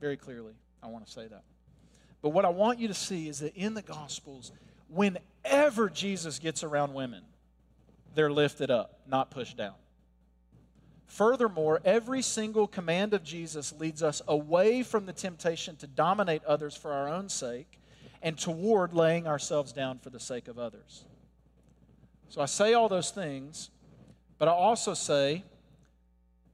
Very 0.00 0.16
clearly, 0.16 0.54
I 0.82 0.86
want 0.88 1.06
to 1.06 1.12
say 1.12 1.28
that. 1.28 1.44
But 2.22 2.30
what 2.30 2.44
I 2.44 2.48
want 2.48 2.78
you 2.78 2.88
to 2.88 2.94
see 2.94 3.28
is 3.28 3.40
that 3.40 3.54
in 3.54 3.74
the 3.74 3.82
Gospels, 3.82 4.52
whenever 4.88 5.90
Jesus 5.90 6.38
gets 6.38 6.64
around 6.64 6.94
women, 6.94 7.22
they're 8.14 8.32
lifted 8.32 8.70
up, 8.70 9.00
not 9.06 9.30
pushed 9.30 9.56
down. 9.56 9.74
Furthermore, 11.06 11.82
every 11.84 12.22
single 12.22 12.66
command 12.66 13.12
of 13.12 13.22
Jesus 13.22 13.74
leads 13.78 14.02
us 14.02 14.22
away 14.26 14.82
from 14.82 15.04
the 15.04 15.12
temptation 15.12 15.76
to 15.76 15.86
dominate 15.86 16.42
others 16.44 16.74
for 16.74 16.92
our 16.92 17.06
own 17.06 17.28
sake 17.28 17.78
and 18.22 18.38
toward 18.38 18.94
laying 18.94 19.26
ourselves 19.26 19.72
down 19.72 19.98
for 19.98 20.08
the 20.08 20.20
sake 20.20 20.48
of 20.48 20.58
others. 20.58 21.04
So 22.30 22.40
I 22.40 22.46
say 22.46 22.72
all 22.72 22.88
those 22.88 23.10
things, 23.10 23.68
but 24.38 24.48
I 24.48 24.52
also 24.52 24.94
say 24.94 25.44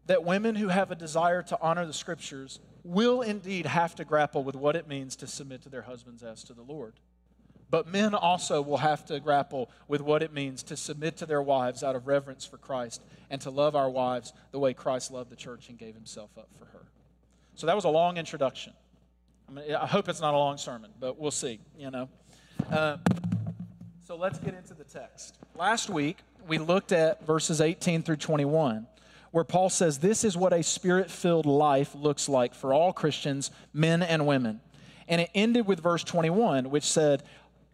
that 0.08 0.24
women 0.24 0.54
who 0.54 0.68
have 0.68 0.90
a 0.90 0.94
desire 0.94 1.42
to 1.42 1.58
honor 1.60 1.86
the 1.86 1.92
scriptures 1.92 2.60
will 2.82 3.20
indeed 3.20 3.66
have 3.66 3.94
to 3.94 4.04
grapple 4.04 4.42
with 4.42 4.56
what 4.56 4.74
it 4.74 4.88
means 4.88 5.14
to 5.16 5.26
submit 5.26 5.62
to 5.62 5.68
their 5.68 5.82
husbands 5.82 6.22
as 6.22 6.42
to 6.44 6.54
the 6.54 6.62
Lord. 6.62 6.94
But 7.70 7.86
men 7.86 8.14
also 8.14 8.62
will 8.62 8.78
have 8.78 9.04
to 9.06 9.20
grapple 9.20 9.70
with 9.86 10.00
what 10.00 10.22
it 10.22 10.32
means 10.32 10.62
to 10.64 10.76
submit 10.78 11.18
to 11.18 11.26
their 11.26 11.42
wives 11.42 11.84
out 11.84 11.94
of 11.94 12.06
reverence 12.06 12.46
for 12.46 12.56
Christ 12.56 13.02
and 13.28 13.38
to 13.42 13.50
love 13.50 13.76
our 13.76 13.90
wives 13.90 14.32
the 14.50 14.58
way 14.58 14.72
Christ 14.72 15.12
loved 15.12 15.30
the 15.30 15.36
church 15.36 15.68
and 15.68 15.76
gave 15.76 15.94
himself 15.94 16.30
up 16.38 16.48
for 16.58 16.64
her. 16.64 16.86
So 17.54 17.66
that 17.66 17.76
was 17.76 17.84
a 17.84 17.90
long 17.90 18.16
introduction. 18.16 18.72
I, 19.46 19.52
mean, 19.52 19.74
I 19.74 19.86
hope 19.86 20.08
it's 20.08 20.22
not 20.22 20.32
a 20.32 20.38
long 20.38 20.56
sermon, 20.56 20.90
but 20.98 21.18
we'll 21.18 21.30
see, 21.30 21.60
you 21.78 21.90
know. 21.90 22.08
Uh, 22.70 22.96
so 24.06 24.16
let's 24.16 24.38
get 24.38 24.54
into 24.54 24.72
the 24.72 24.84
text. 24.84 25.36
Last 25.54 25.90
week, 25.90 26.16
we 26.46 26.56
looked 26.56 26.92
at 26.92 27.26
verses 27.26 27.60
18 27.60 28.02
through 28.02 28.16
21 28.16 28.86
where 29.30 29.44
Paul 29.44 29.70
says 29.70 29.98
this 29.98 30.24
is 30.24 30.36
what 30.36 30.52
a 30.52 30.62
spirit 30.62 31.10
filled 31.10 31.46
life 31.46 31.94
looks 31.94 32.28
like 32.28 32.54
for 32.54 32.72
all 32.72 32.92
Christians, 32.92 33.50
men 33.72 34.02
and 34.02 34.26
women. 34.26 34.60
And 35.06 35.20
it 35.20 35.30
ended 35.34 35.66
with 35.66 35.80
verse 35.80 36.04
21, 36.04 36.70
which 36.70 36.84
said, 36.84 37.22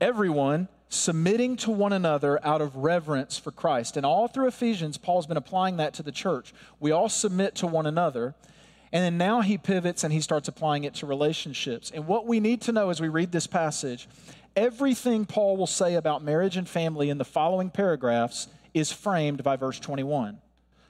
Everyone 0.00 0.68
submitting 0.88 1.56
to 1.56 1.70
one 1.70 1.92
another 1.92 2.44
out 2.46 2.60
of 2.60 2.76
reverence 2.76 3.38
for 3.38 3.50
Christ. 3.50 3.96
And 3.96 4.06
all 4.06 4.28
through 4.28 4.46
Ephesians, 4.46 4.96
Paul's 4.96 5.26
been 5.26 5.36
applying 5.36 5.76
that 5.78 5.94
to 5.94 6.02
the 6.02 6.12
church. 6.12 6.54
We 6.78 6.92
all 6.92 7.08
submit 7.08 7.56
to 7.56 7.66
one 7.66 7.86
another. 7.86 8.34
And 8.92 9.02
then 9.02 9.18
now 9.18 9.40
he 9.40 9.58
pivots 9.58 10.04
and 10.04 10.12
he 10.12 10.20
starts 10.20 10.46
applying 10.46 10.84
it 10.84 10.94
to 10.96 11.06
relationships. 11.06 11.90
And 11.90 12.06
what 12.06 12.26
we 12.26 12.38
need 12.38 12.60
to 12.62 12.72
know 12.72 12.90
as 12.90 13.00
we 13.00 13.08
read 13.08 13.32
this 13.32 13.48
passage, 13.48 14.08
everything 14.54 15.26
Paul 15.26 15.56
will 15.56 15.66
say 15.66 15.94
about 15.94 16.22
marriage 16.22 16.56
and 16.56 16.68
family 16.68 17.10
in 17.10 17.18
the 17.18 17.24
following 17.24 17.70
paragraphs 17.70 18.46
is 18.72 18.92
framed 18.92 19.42
by 19.42 19.56
verse 19.56 19.80
21. 19.80 20.38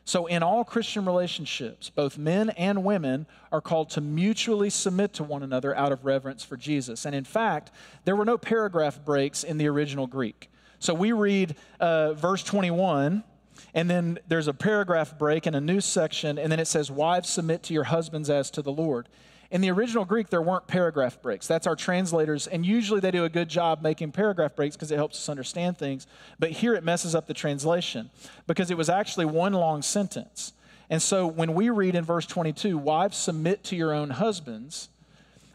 So, 0.06 0.26
in 0.26 0.42
all 0.42 0.64
Christian 0.64 1.06
relationships, 1.06 1.88
both 1.88 2.18
men 2.18 2.50
and 2.50 2.84
women 2.84 3.26
are 3.50 3.62
called 3.62 3.88
to 3.90 4.02
mutually 4.02 4.68
submit 4.68 5.14
to 5.14 5.24
one 5.24 5.42
another 5.42 5.74
out 5.74 5.92
of 5.92 6.04
reverence 6.04 6.44
for 6.44 6.58
Jesus. 6.58 7.06
And 7.06 7.14
in 7.14 7.24
fact, 7.24 7.70
there 8.04 8.14
were 8.14 8.26
no 8.26 8.36
paragraph 8.36 9.02
breaks 9.02 9.42
in 9.44 9.56
the 9.56 9.66
original 9.66 10.06
Greek. 10.06 10.50
So, 10.78 10.92
we 10.92 11.12
read 11.12 11.56
uh, 11.80 12.12
verse 12.12 12.44
21, 12.44 13.24
and 13.72 13.88
then 13.88 14.18
there's 14.28 14.46
a 14.46 14.52
paragraph 14.52 15.18
break 15.18 15.46
in 15.46 15.54
a 15.54 15.60
new 15.60 15.80
section, 15.80 16.38
and 16.38 16.52
then 16.52 16.60
it 16.60 16.66
says, 16.66 16.90
Wives, 16.90 17.30
submit 17.30 17.62
to 17.64 17.74
your 17.74 17.84
husbands 17.84 18.28
as 18.28 18.50
to 18.52 18.62
the 18.62 18.72
Lord. 18.72 19.08
In 19.54 19.60
the 19.60 19.70
original 19.70 20.04
Greek, 20.04 20.30
there 20.30 20.42
weren't 20.42 20.66
paragraph 20.66 21.22
breaks. 21.22 21.46
That's 21.46 21.68
our 21.68 21.76
translators, 21.76 22.48
and 22.48 22.66
usually 22.66 22.98
they 22.98 23.12
do 23.12 23.22
a 23.22 23.28
good 23.28 23.48
job 23.48 23.82
making 23.82 24.10
paragraph 24.10 24.56
breaks 24.56 24.74
because 24.74 24.90
it 24.90 24.96
helps 24.96 25.16
us 25.16 25.28
understand 25.28 25.78
things. 25.78 26.08
But 26.40 26.50
here 26.50 26.74
it 26.74 26.82
messes 26.82 27.14
up 27.14 27.28
the 27.28 27.34
translation 27.34 28.10
because 28.48 28.72
it 28.72 28.76
was 28.76 28.88
actually 28.88 29.26
one 29.26 29.52
long 29.52 29.80
sentence. 29.82 30.54
And 30.90 31.00
so 31.00 31.28
when 31.28 31.54
we 31.54 31.70
read 31.70 31.94
in 31.94 32.04
verse 32.04 32.26
22, 32.26 32.76
wives 32.76 33.16
submit 33.16 33.62
to 33.64 33.76
your 33.76 33.92
own 33.92 34.10
husbands, 34.10 34.88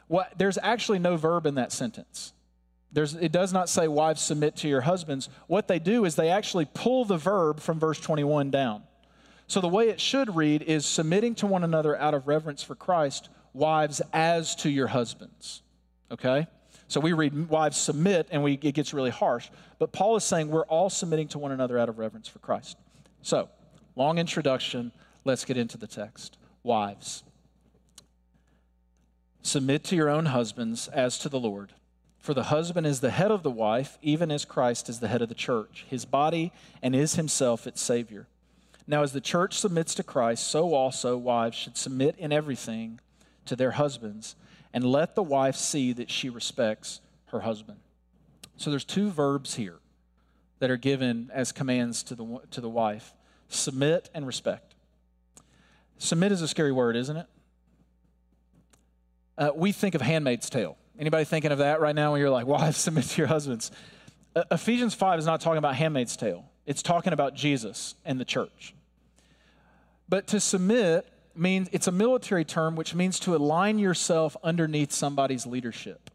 what, 0.08 0.32
there's 0.38 0.58
actually 0.63 1.00
no 1.00 1.18
verb 1.18 1.46
in 1.46 1.56
that 1.56 1.74
sentence. 1.74 2.32
There's, 2.94 3.15
it 3.15 3.34
does 3.34 3.51
not 3.51 3.68
say 3.68 3.89
wives 3.89 4.22
submit 4.22 4.56
to 4.58 4.70
your 4.70 4.82
husbands. 4.82 5.27
What 5.48 5.68
they 5.68 5.77
do 5.77 6.06
is 6.06 6.15
they 6.15 6.29
actually 6.29 6.70
pull 6.74 7.03
the 7.03 7.18
verb 7.18 7.60
from 7.60 7.82
verse 7.82 8.00
21 8.00 8.50
down. 8.50 8.84
So 9.48 9.60
the 9.60 9.68
way 9.68 9.89
it 9.89 10.00
should 10.00 10.38
read 10.38 10.62
is 10.62 10.86
submitting 10.86 11.36
to 11.36 11.48
one 11.48 11.65
another 11.65 11.98
out 11.98 12.13
of 12.13 12.29
reverence 12.29 12.63
for 12.63 12.75
Christ 12.75 13.27
wives 13.53 14.01
as 14.13 14.56
to 14.58 14.70
your 14.70 14.88
husbands. 14.88 15.62
Okay? 16.12 16.48
So 16.88 17.00
we 17.00 17.13
read 17.13 17.50
wives 17.50 17.77
submit 17.77 18.27
and 18.32 18.44
we, 18.44 18.53
it 18.53 18.74
gets 18.74 18.94
really 18.94 19.12
harsh. 19.12 19.50
But 19.77 19.91
Paul 19.91 20.15
is 20.15 20.24
saying 20.24 20.50
we're 20.50 20.65
all 20.65 20.89
submitting 20.89 21.27
to 21.29 21.39
one 21.39 21.51
another 21.51 21.77
out 21.77 21.88
of 21.88 22.00
reverence 22.00 22.27
for 22.27 22.39
Christ. 22.39 22.77
So, 23.22 23.50
long 23.96 24.18
introduction. 24.18 24.91
Let's 25.25 25.46
get 25.46 25.58
into 25.58 25.77
the 25.77 25.88
text. 25.88 26.38
Wives, 26.63 27.24
submit 29.41 29.84
to 29.86 29.96
your 29.96 30.10
own 30.10 30.27
husbands 30.27 30.88
as 30.88 31.20
to 31.20 31.29
the 31.29 31.39
Lord. 31.39 31.74
For 32.18 32.34
the 32.34 32.44
husband 32.44 32.86
is 32.86 33.00
the 33.00 33.12
head 33.12 33.32
of 33.32 33.44
the 33.44 33.51
wife, 33.51 33.98
even 34.01 34.32
as 34.32 34.44
Christ 34.44 34.89
is 34.89 35.00
the 35.00 35.08
head 35.08 35.22
of 35.22 35.29
the 35.29 35.36
church, 35.36 35.86
his 35.89 36.06
body, 36.06 36.51
and 36.82 36.96
is 36.96 37.15
himself 37.15 37.65
its 37.65 37.82
Savior. 37.82 38.27
Now, 38.88 39.03
as 39.03 39.13
the 39.13 39.22
church 39.22 39.58
submits 39.58 39.94
to 39.96 40.03
Christ, 40.03 40.48
so 40.48 40.74
also 40.74 41.15
wives 41.15 41.56
should 41.56 41.77
submit 41.77 42.15
in 42.18 42.34
everything 42.34 43.00
to 43.46 43.55
their 43.55 43.72
husbands, 43.72 44.36
and 44.74 44.84
let 44.84 45.15
the 45.15 45.24
wife 45.24 45.55
see 45.55 45.93
that 45.93 46.10
she 46.10 46.29
respects 46.29 47.01
her 47.27 47.41
husband. 47.41 47.79
So 48.58 48.69
there's 48.69 48.86
two 48.86 49.10
verbs 49.10 49.55
here 49.55 49.79
that 50.60 50.69
are 50.69 50.77
given 50.77 51.31
as 51.34 51.51
commands 51.51 52.03
to 52.03 52.15
the, 52.15 52.39
to 52.51 52.62
the 52.62 52.69
wife 52.69 53.13
submit 53.48 54.10
and 54.13 54.27
respect. 54.27 54.75
Submit 55.98 56.31
is 56.31 56.41
a 56.41 56.48
scary 56.48 56.72
word, 56.72 56.96
isn't 56.96 57.17
it? 57.17 57.25
Uh, 59.38 59.51
we 59.55 59.72
think 59.72 59.96
of 59.96 60.01
Handmaid's 60.01 60.50
Tale. 60.50 60.77
Anybody 61.00 61.24
thinking 61.24 61.51
of 61.51 61.60
that 61.60 61.79
right 61.79 61.96
now 61.96 62.12
when 62.12 62.22
you're 62.22 62.29
like, 62.29 62.46
wives, 62.48 62.77
submit 62.77 63.05
to 63.05 63.17
your 63.17 63.27
husbands? 63.27 63.72
Uh, 64.36 64.43
Ephesians 64.51 64.93
5 64.93 65.19
is 65.19 65.25
not 65.25 65.41
talking 65.41 65.58
about 65.58 65.75
Handmaid's 65.75 66.15
Tale, 66.15 66.46
it's 66.65 66.84
talking 66.84 67.13
about 67.13 67.34
Jesus 67.34 67.96
and 68.05 68.19
the 68.19 68.25
church. 68.25 68.75
But 70.08 70.27
to 70.27 70.39
submit 70.39 71.08
means 71.36 71.70
it's 71.72 71.88
a 71.88 71.92
military 71.92 72.46
term 72.46 72.76
which 72.76 72.94
means 72.96 73.20
to 73.22 73.36
align 73.36 73.80
yourself 73.80 74.36
underneath 74.44 74.92
somebody's 74.92 75.46
leadership. 75.46 76.10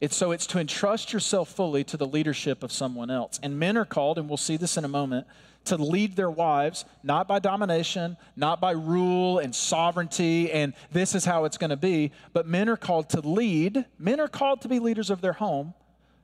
It's 0.00 0.16
so 0.16 0.30
it's 0.30 0.46
to 0.48 0.60
entrust 0.60 1.12
yourself 1.12 1.48
fully 1.48 1.82
to 1.84 1.96
the 1.96 2.06
leadership 2.06 2.62
of 2.62 2.70
someone 2.70 3.10
else. 3.10 3.40
And 3.42 3.58
men 3.58 3.76
are 3.76 3.84
called, 3.84 4.18
and 4.18 4.28
we'll 4.28 4.36
see 4.36 4.56
this 4.56 4.76
in 4.76 4.84
a 4.84 4.88
moment, 4.88 5.26
to 5.64 5.76
lead 5.76 6.14
their 6.14 6.30
wives, 6.30 6.84
not 7.02 7.26
by 7.26 7.40
domination, 7.40 8.16
not 8.36 8.60
by 8.60 8.70
rule 8.70 9.38
and 9.40 9.54
sovereignty, 9.54 10.52
and 10.52 10.72
this 10.92 11.14
is 11.14 11.24
how 11.24 11.44
it's 11.44 11.58
going 11.58 11.70
to 11.70 11.76
be, 11.76 12.12
but 12.32 12.46
men 12.46 12.68
are 12.68 12.76
called 12.76 13.10
to 13.10 13.20
lead. 13.20 13.84
Men 13.98 14.20
are 14.20 14.28
called 14.28 14.62
to 14.62 14.68
be 14.68 14.78
leaders 14.78 15.10
of 15.10 15.20
their 15.20 15.34
home, 15.34 15.74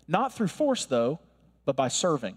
not 0.07 0.33
through 0.33 0.49
force, 0.49 0.87
though, 0.87 1.19
but 1.65 1.75
by 1.75 1.89
serving. 1.89 2.37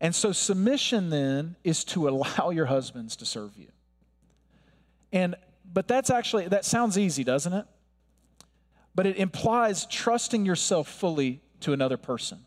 And 0.00 0.14
so 0.14 0.32
submission 0.32 1.10
then 1.10 1.56
is 1.64 1.84
to 1.84 2.08
allow 2.08 2.50
your 2.50 2.66
husbands 2.66 3.16
to 3.16 3.26
serve 3.26 3.56
you. 3.56 3.68
And 5.12 5.34
but 5.72 5.88
that's 5.88 6.10
actually 6.10 6.48
that 6.48 6.64
sounds 6.64 6.98
easy, 6.98 7.24
doesn't 7.24 7.52
it? 7.52 7.66
But 8.94 9.06
it 9.06 9.16
implies 9.16 9.86
trusting 9.86 10.44
yourself 10.44 10.88
fully 10.88 11.40
to 11.60 11.72
another 11.72 11.96
person. 11.96 12.44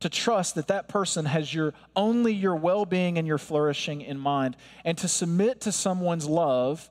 To 0.00 0.08
trust 0.08 0.56
that 0.56 0.68
that 0.68 0.88
person 0.88 1.26
has 1.26 1.52
your 1.54 1.74
only 1.94 2.32
your 2.32 2.56
well-being 2.56 3.18
and 3.18 3.26
your 3.26 3.38
flourishing 3.38 4.00
in 4.00 4.18
mind 4.18 4.56
and 4.84 4.98
to 4.98 5.08
submit 5.08 5.60
to 5.62 5.72
someone's 5.72 6.26
love 6.26 6.90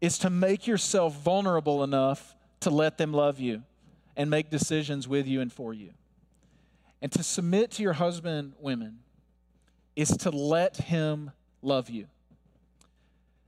is 0.00 0.18
to 0.18 0.30
make 0.30 0.66
yourself 0.66 1.14
vulnerable 1.22 1.82
enough 1.82 2.36
to 2.60 2.70
let 2.70 2.98
them 2.98 3.12
love 3.12 3.40
you 3.40 3.62
and 4.16 4.30
make 4.30 4.50
decisions 4.50 5.08
with 5.08 5.26
you 5.26 5.40
and 5.40 5.52
for 5.52 5.74
you. 5.74 5.90
And 7.02 7.10
to 7.12 7.22
submit 7.22 7.72
to 7.72 7.82
your 7.82 7.94
husband, 7.94 8.54
women, 8.60 9.00
is 9.94 10.08
to 10.08 10.30
let 10.30 10.76
him 10.76 11.32
love 11.62 11.90
you. 11.90 12.06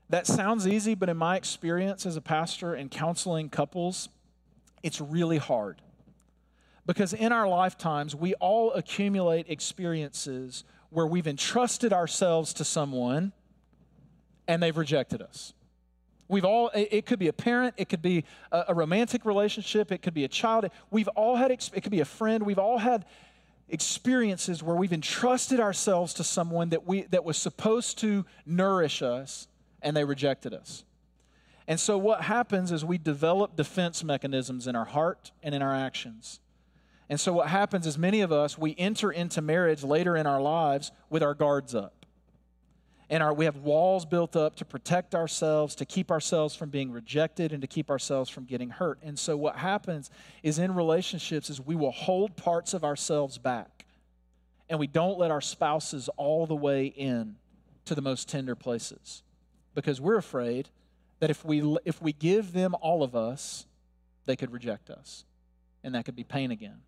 That 0.09 0.25
sounds 0.25 0.67
easy, 0.67 0.95
but 0.95 1.07
in 1.07 1.17
my 1.17 1.35
experience 1.35 2.05
as 2.05 2.15
a 2.15 2.21
pastor 2.21 2.73
and 2.73 2.89
counseling 2.89 3.49
couples, 3.49 4.09
it's 4.81 4.99
really 4.99 5.37
hard. 5.37 5.81
Because 6.85 7.13
in 7.13 7.31
our 7.31 7.47
lifetimes, 7.47 8.15
we 8.15 8.33
all 8.35 8.73
accumulate 8.73 9.45
experiences 9.49 10.63
where 10.89 11.05
we've 11.05 11.27
entrusted 11.27 11.93
ourselves 11.93 12.53
to 12.53 12.63
someone 12.65 13.31
and 14.47 14.63
they've 14.63 14.75
rejected 14.75 15.21
us. 15.21 15.53
We've 16.27 16.45
all, 16.45 16.71
it 16.73 17.05
could 17.05 17.19
be 17.19 17.27
a 17.27 17.33
parent, 17.33 17.75
it 17.77 17.89
could 17.89 18.01
be 18.01 18.23
a, 18.51 18.73
romantic 18.73 19.25
relationship, 19.25 19.91
it 19.91 20.01
could 20.01 20.13
be 20.15 20.23
a 20.23 20.27
child. 20.27 20.69
We've 20.89 21.07
all 21.09 21.35
had, 21.35 21.51
it 21.51 21.81
could 21.83 21.91
be 21.91 22.01
a 22.01 22.05
friend. 22.05 22.43
We've 22.45 22.59
all 22.59 22.79
had 22.79 23.05
experiences 23.67 24.63
where 24.63 24.75
we've 24.75 24.93
entrusted 24.93 25.59
ourselves 25.59 26.15
to 26.15 26.23
someone 26.23 26.69
that, 26.69 26.87
we, 26.87 27.03
that 27.03 27.23
was 27.23 27.37
supposed 27.37 27.99
to 27.99 28.25
nourish 28.45 29.03
us 29.03 29.47
and 29.81 29.95
they 29.95 30.03
rejected 30.03 30.53
us. 30.53 30.83
And 31.69 31.79
so, 31.79 31.99
what 31.99 32.21
happens 32.23 32.71
is 32.71 32.83
we 32.83 32.97
develop 32.97 33.55
defense 33.55 34.03
mechanisms 34.03 34.65
in 34.65 34.75
our 34.75 34.85
heart 34.85 35.31
and 35.43 35.53
in 35.53 35.61
our 35.61 35.75
actions. 35.75 36.39
And 37.09 37.19
so, 37.19 37.31
what 37.31 37.47
happens 37.47 37.85
is 37.85 37.95
many 37.95 38.21
of 38.21 38.31
us, 38.31 38.57
we 38.57 38.75
enter 38.75 39.11
into 39.11 39.39
marriage 39.39 39.83
later 39.83 40.17
in 40.17 40.25
our 40.25 40.41
lives 40.41 40.91
with 41.11 41.21
our 41.21 41.35
guards 41.35 41.75
up. 41.75 42.07
And 43.07 43.21
our, 43.21 43.31
we 43.31 43.45
have 43.45 43.57
walls 43.57 44.03
built 44.03 44.35
up 44.35 44.55
to 44.55 44.65
protect 44.65 45.13
ourselves, 45.13 45.75
to 45.75 45.85
keep 45.85 46.09
ourselves 46.09 46.55
from 46.55 46.71
being 46.71 46.91
rejected, 46.91 47.53
and 47.53 47.61
to 47.61 47.67
keep 47.67 47.91
ourselves 47.91 48.31
from 48.31 48.45
getting 48.45 48.71
hurt. 48.71 48.97
And 49.03 49.17
so, 49.17 49.37
what 49.37 49.57
happens 49.57 50.09
is 50.41 50.57
in 50.57 50.73
relationships 50.73 51.51
is 51.51 51.61
we 51.61 51.75
will 51.75 51.91
hold 51.91 52.35
parts 52.35 52.73
of 52.73 52.83
ourselves 52.83 53.37
back, 53.37 53.85
and 54.69 54.79
we 54.79 54.87
don't 54.87 55.19
let 55.19 55.29
our 55.29 55.41
spouses 55.41 56.09
all 56.17 56.47
the 56.47 56.55
way 56.55 56.87
in 56.87 57.35
to 57.85 57.93
the 57.93 58.01
most 58.01 58.27
tender 58.27 58.55
places 58.55 59.21
because 59.79 60.01
we're 60.01 60.17
afraid 60.17 60.67
that 61.19 61.29
if 61.29 61.45
we, 61.45 61.77
if 61.85 62.01
we 62.01 62.11
give 62.11 62.51
them 62.51 62.75
all 62.81 63.01
of 63.01 63.15
us, 63.15 63.65
they 64.25 64.35
could 64.35 64.51
reject 64.51 64.89
us. 64.89 65.23
And 65.83 65.95
that 65.95 66.03
could 66.03 66.15
be 66.15 66.25
pain 66.25 66.51
again. 66.51 66.81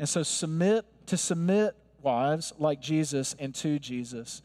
And 0.00 0.08
so, 0.08 0.24
submit 0.24 0.84
to 1.06 1.16
submit, 1.16 1.76
wives, 2.02 2.52
like 2.58 2.80
Jesus 2.80 3.36
and 3.38 3.54
to 3.56 3.78
Jesus, 3.78 4.42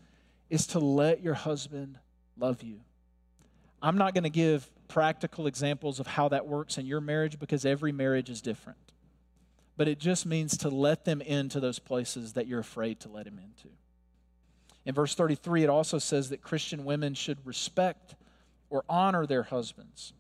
is 0.52 0.68
to 0.68 0.80
let 0.80 1.24
your 1.24 1.34
husband 1.34 1.98
love 2.38 2.62
you. 2.62 2.82
I'm 3.82 3.98
not 3.98 4.14
going 4.14 4.24
to 4.24 4.30
give 4.30 4.70
practical 4.88 5.48
examples 5.48 6.00
of 6.00 6.06
how 6.06 6.30
that 6.30 6.46
works 6.46 6.78
in 6.78 6.86
your 6.86 7.02
marriage 7.02 7.40
because 7.40 7.66
every 7.66 7.92
marriage 7.92 8.30
is 8.30 8.40
different. 8.42 8.78
But 9.76 9.88
it 9.88 10.00
just 10.00 10.28
means 10.28 10.58
to 10.58 10.70
let 10.70 11.06
them 11.06 11.22
into 11.22 11.60
those 11.60 11.80
places 11.80 12.34
that 12.34 12.46
you're 12.46 12.60
afraid 12.60 13.00
to 13.00 13.10
let 13.10 13.26
them 13.26 13.40
into. 13.40 13.70
In 14.88 14.94
verse 14.94 15.14
33, 15.16 15.66
it 15.66 15.70
also 15.70 16.00
says 16.00 16.30
that 16.30 16.42
Christian 16.42 16.86
women 16.86 17.14
should 17.14 17.46
respect 17.46 18.16
or 18.70 18.86
honor 18.88 19.26
their 19.26 19.44
husbands. 19.44 20.14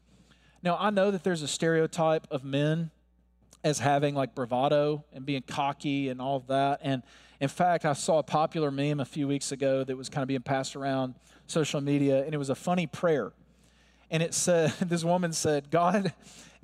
Now, 0.61 0.75
I 0.77 0.89
know 0.89 1.09
that 1.09 1.23
there's 1.23 1.41
a 1.41 1.47
stereotype 1.47 2.27
of 2.29 2.43
men 2.43 2.91
as 3.63 3.79
having 3.79 4.13
like 4.13 4.35
bravado 4.35 5.05
and 5.13 5.25
being 5.25 5.43
cocky 5.43 6.09
and 6.09 6.21
all 6.21 6.35
of 6.35 6.47
that. 6.47 6.81
And 6.83 7.01
in 7.39 7.47
fact, 7.47 7.85
I 7.85 7.93
saw 7.93 8.19
a 8.19 8.23
popular 8.23 8.69
meme 8.69 8.99
a 8.99 9.05
few 9.05 9.25
weeks 9.25 9.53
ago 9.53 9.85
that 9.85 9.95
was 9.95 10.09
kind 10.09 10.21
of 10.21 10.27
being 10.27 10.41
passed 10.41 10.75
around 10.75 11.15
social 11.47 11.79
media, 11.79 12.25
and 12.25 12.33
it 12.33 12.37
was 12.37 12.49
a 12.49 12.55
funny 12.55 12.87
prayer. 12.87 13.31
And 14.11 14.21
it 14.21 14.33
said, 14.33 14.71
this 14.81 15.05
woman 15.05 15.31
said, 15.31 15.71
God, 15.71 16.11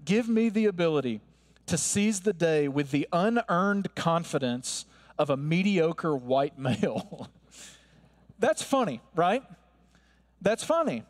give 0.03 0.27
me 0.27 0.49
the 0.49 0.65
ability 0.65 1.21
to 1.67 1.77
seize 1.77 2.19
the 2.19 2.33
day 2.33 2.67
with 2.67 2.91
the 2.91 3.07
unearned 3.13 3.95
confidence 3.95 4.85
of 5.17 5.29
a 5.29 5.37
mediocre 5.37 6.17
white 6.17 6.59
male. 6.59 7.29
That's 8.39 8.61
funny, 8.61 9.01
right? 9.15 9.43
That's 10.41 10.63
funny. 10.63 11.03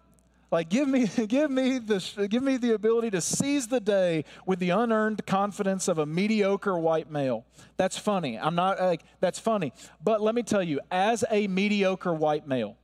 Like 0.54 0.70
give 0.70 0.88
me 0.88 1.08
give 1.28 1.50
me 1.50 1.80
the 1.80 2.28
give 2.30 2.44
me 2.44 2.58
the 2.58 2.74
ability 2.74 3.10
to 3.12 3.22
seize 3.22 3.68
the 3.68 3.80
day 3.80 4.24
with 4.46 4.60
the 4.60 4.70
unearned 4.70 5.26
confidence 5.26 5.88
of 5.88 5.98
a 5.98 6.06
mediocre 6.06 6.78
white 6.78 7.10
male. 7.10 7.44
That's 7.76 7.98
funny. 7.98 8.38
I'm 8.38 8.54
not 8.54 8.80
like 8.80 9.02
that's 9.20 9.40
funny. 9.40 9.74
But 10.04 10.22
let 10.22 10.36
me 10.36 10.44
tell 10.44 10.62
you, 10.62 10.80
as 10.92 11.26
a 11.32 11.48
mediocre 11.48 12.14
white 12.14 12.48
male, 12.48 12.78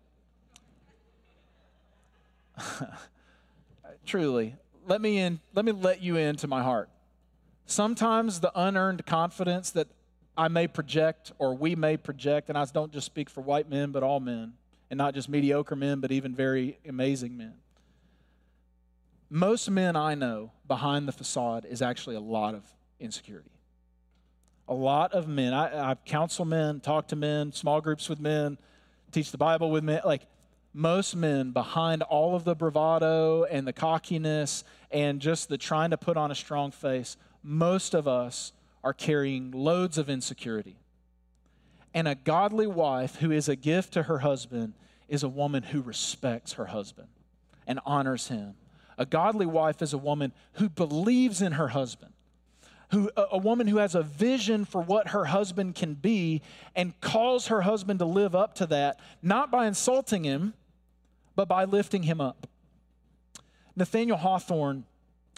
truly, 4.07 4.55
let 4.87 4.99
me 4.99 5.19
in 5.19 5.39
let 5.53 5.63
me 5.63 5.71
let 5.71 6.01
you 6.01 6.17
into 6.17 6.47
my 6.47 6.63
heart. 6.63 6.89
Sometimes 7.67 8.39
the 8.39 8.51
unearned 8.55 9.05
confidence 9.05 9.69
that 9.71 9.89
I 10.39 10.47
may 10.47 10.67
project 10.67 11.33
or 11.37 11.53
we 11.53 11.75
may 11.75 11.97
project, 11.97 12.47
and 12.47 12.57
I 12.57 12.63
don't 12.63 12.93
just 12.93 13.05
speak 13.05 13.29
for 13.29 13.41
white 13.41 13.69
men, 13.69 13.91
but 13.91 14.03
all 14.03 14.21
men, 14.21 14.53
and 14.89 14.97
not 14.97 15.13
just 15.13 15.27
mediocre 15.27 15.75
men, 15.75 15.99
but 15.99 16.13
even 16.13 16.33
very 16.33 16.79
amazing 16.87 17.35
men. 17.35 17.55
Most 19.29 19.69
men 19.69 19.97
I 19.97 20.15
know 20.15 20.53
behind 20.65 21.09
the 21.09 21.11
facade 21.11 21.65
is 21.65 21.81
actually 21.81 22.15
a 22.15 22.21
lot 22.21 22.55
of 22.55 22.63
insecurity. 23.01 23.51
A 24.69 24.73
lot 24.73 25.11
of 25.11 25.27
men, 25.27 25.53
I, 25.53 25.91
I 25.91 25.95
counsel 26.05 26.45
men, 26.45 26.79
talk 26.79 27.09
to 27.09 27.17
men, 27.17 27.51
small 27.51 27.81
groups 27.81 28.07
with 28.07 28.21
men, 28.21 28.57
teach 29.11 29.31
the 29.31 29.37
Bible 29.37 29.69
with 29.69 29.83
men. 29.83 29.99
Like 30.05 30.25
most 30.73 31.17
men, 31.17 31.51
behind 31.51 32.01
all 32.03 32.33
of 32.33 32.45
the 32.45 32.55
bravado 32.55 33.43
and 33.43 33.67
the 33.67 33.73
cockiness 33.73 34.63
and 34.89 35.19
just 35.19 35.49
the 35.49 35.57
trying 35.57 35.89
to 35.89 35.97
put 35.97 36.15
on 36.15 36.31
a 36.31 36.35
strong 36.35 36.71
face, 36.71 37.17
most 37.43 37.93
of 37.93 38.07
us 38.07 38.53
are 38.83 38.93
carrying 38.93 39.51
loads 39.51 39.97
of 39.97 40.09
insecurity. 40.09 40.77
And 41.93 42.07
a 42.07 42.15
godly 42.15 42.67
wife 42.67 43.15
who 43.15 43.31
is 43.31 43.49
a 43.49 43.55
gift 43.55 43.93
to 43.93 44.03
her 44.03 44.19
husband 44.19 44.73
is 45.07 45.23
a 45.23 45.29
woman 45.29 45.63
who 45.63 45.81
respects 45.81 46.53
her 46.53 46.67
husband 46.67 47.07
and 47.65 47.79
honors 47.85 48.27
him. 48.27 48.55
A 48.97 49.05
godly 49.05 49.45
wife 49.45 49.81
is 49.81 49.93
a 49.93 49.97
woman 49.97 50.31
who 50.53 50.69
believes 50.69 51.41
in 51.41 51.53
her 51.53 51.69
husband, 51.69 52.13
who, 52.91 53.09
a, 53.15 53.25
a 53.31 53.37
woman 53.37 53.67
who 53.67 53.77
has 53.77 53.95
a 53.95 54.03
vision 54.03 54.65
for 54.65 54.81
what 54.81 55.09
her 55.09 55.25
husband 55.25 55.75
can 55.75 55.93
be 55.93 56.41
and 56.75 56.99
calls 57.01 57.47
her 57.47 57.61
husband 57.61 57.99
to 57.99 58.05
live 58.05 58.35
up 58.35 58.55
to 58.55 58.65
that, 58.67 58.99
not 59.21 59.49
by 59.49 59.67
insulting 59.67 60.23
him, 60.23 60.53
but 61.35 61.47
by 61.47 61.63
lifting 61.63 62.03
him 62.03 62.19
up. 62.19 62.47
Nathaniel 63.75 64.17
Hawthorne 64.17 64.83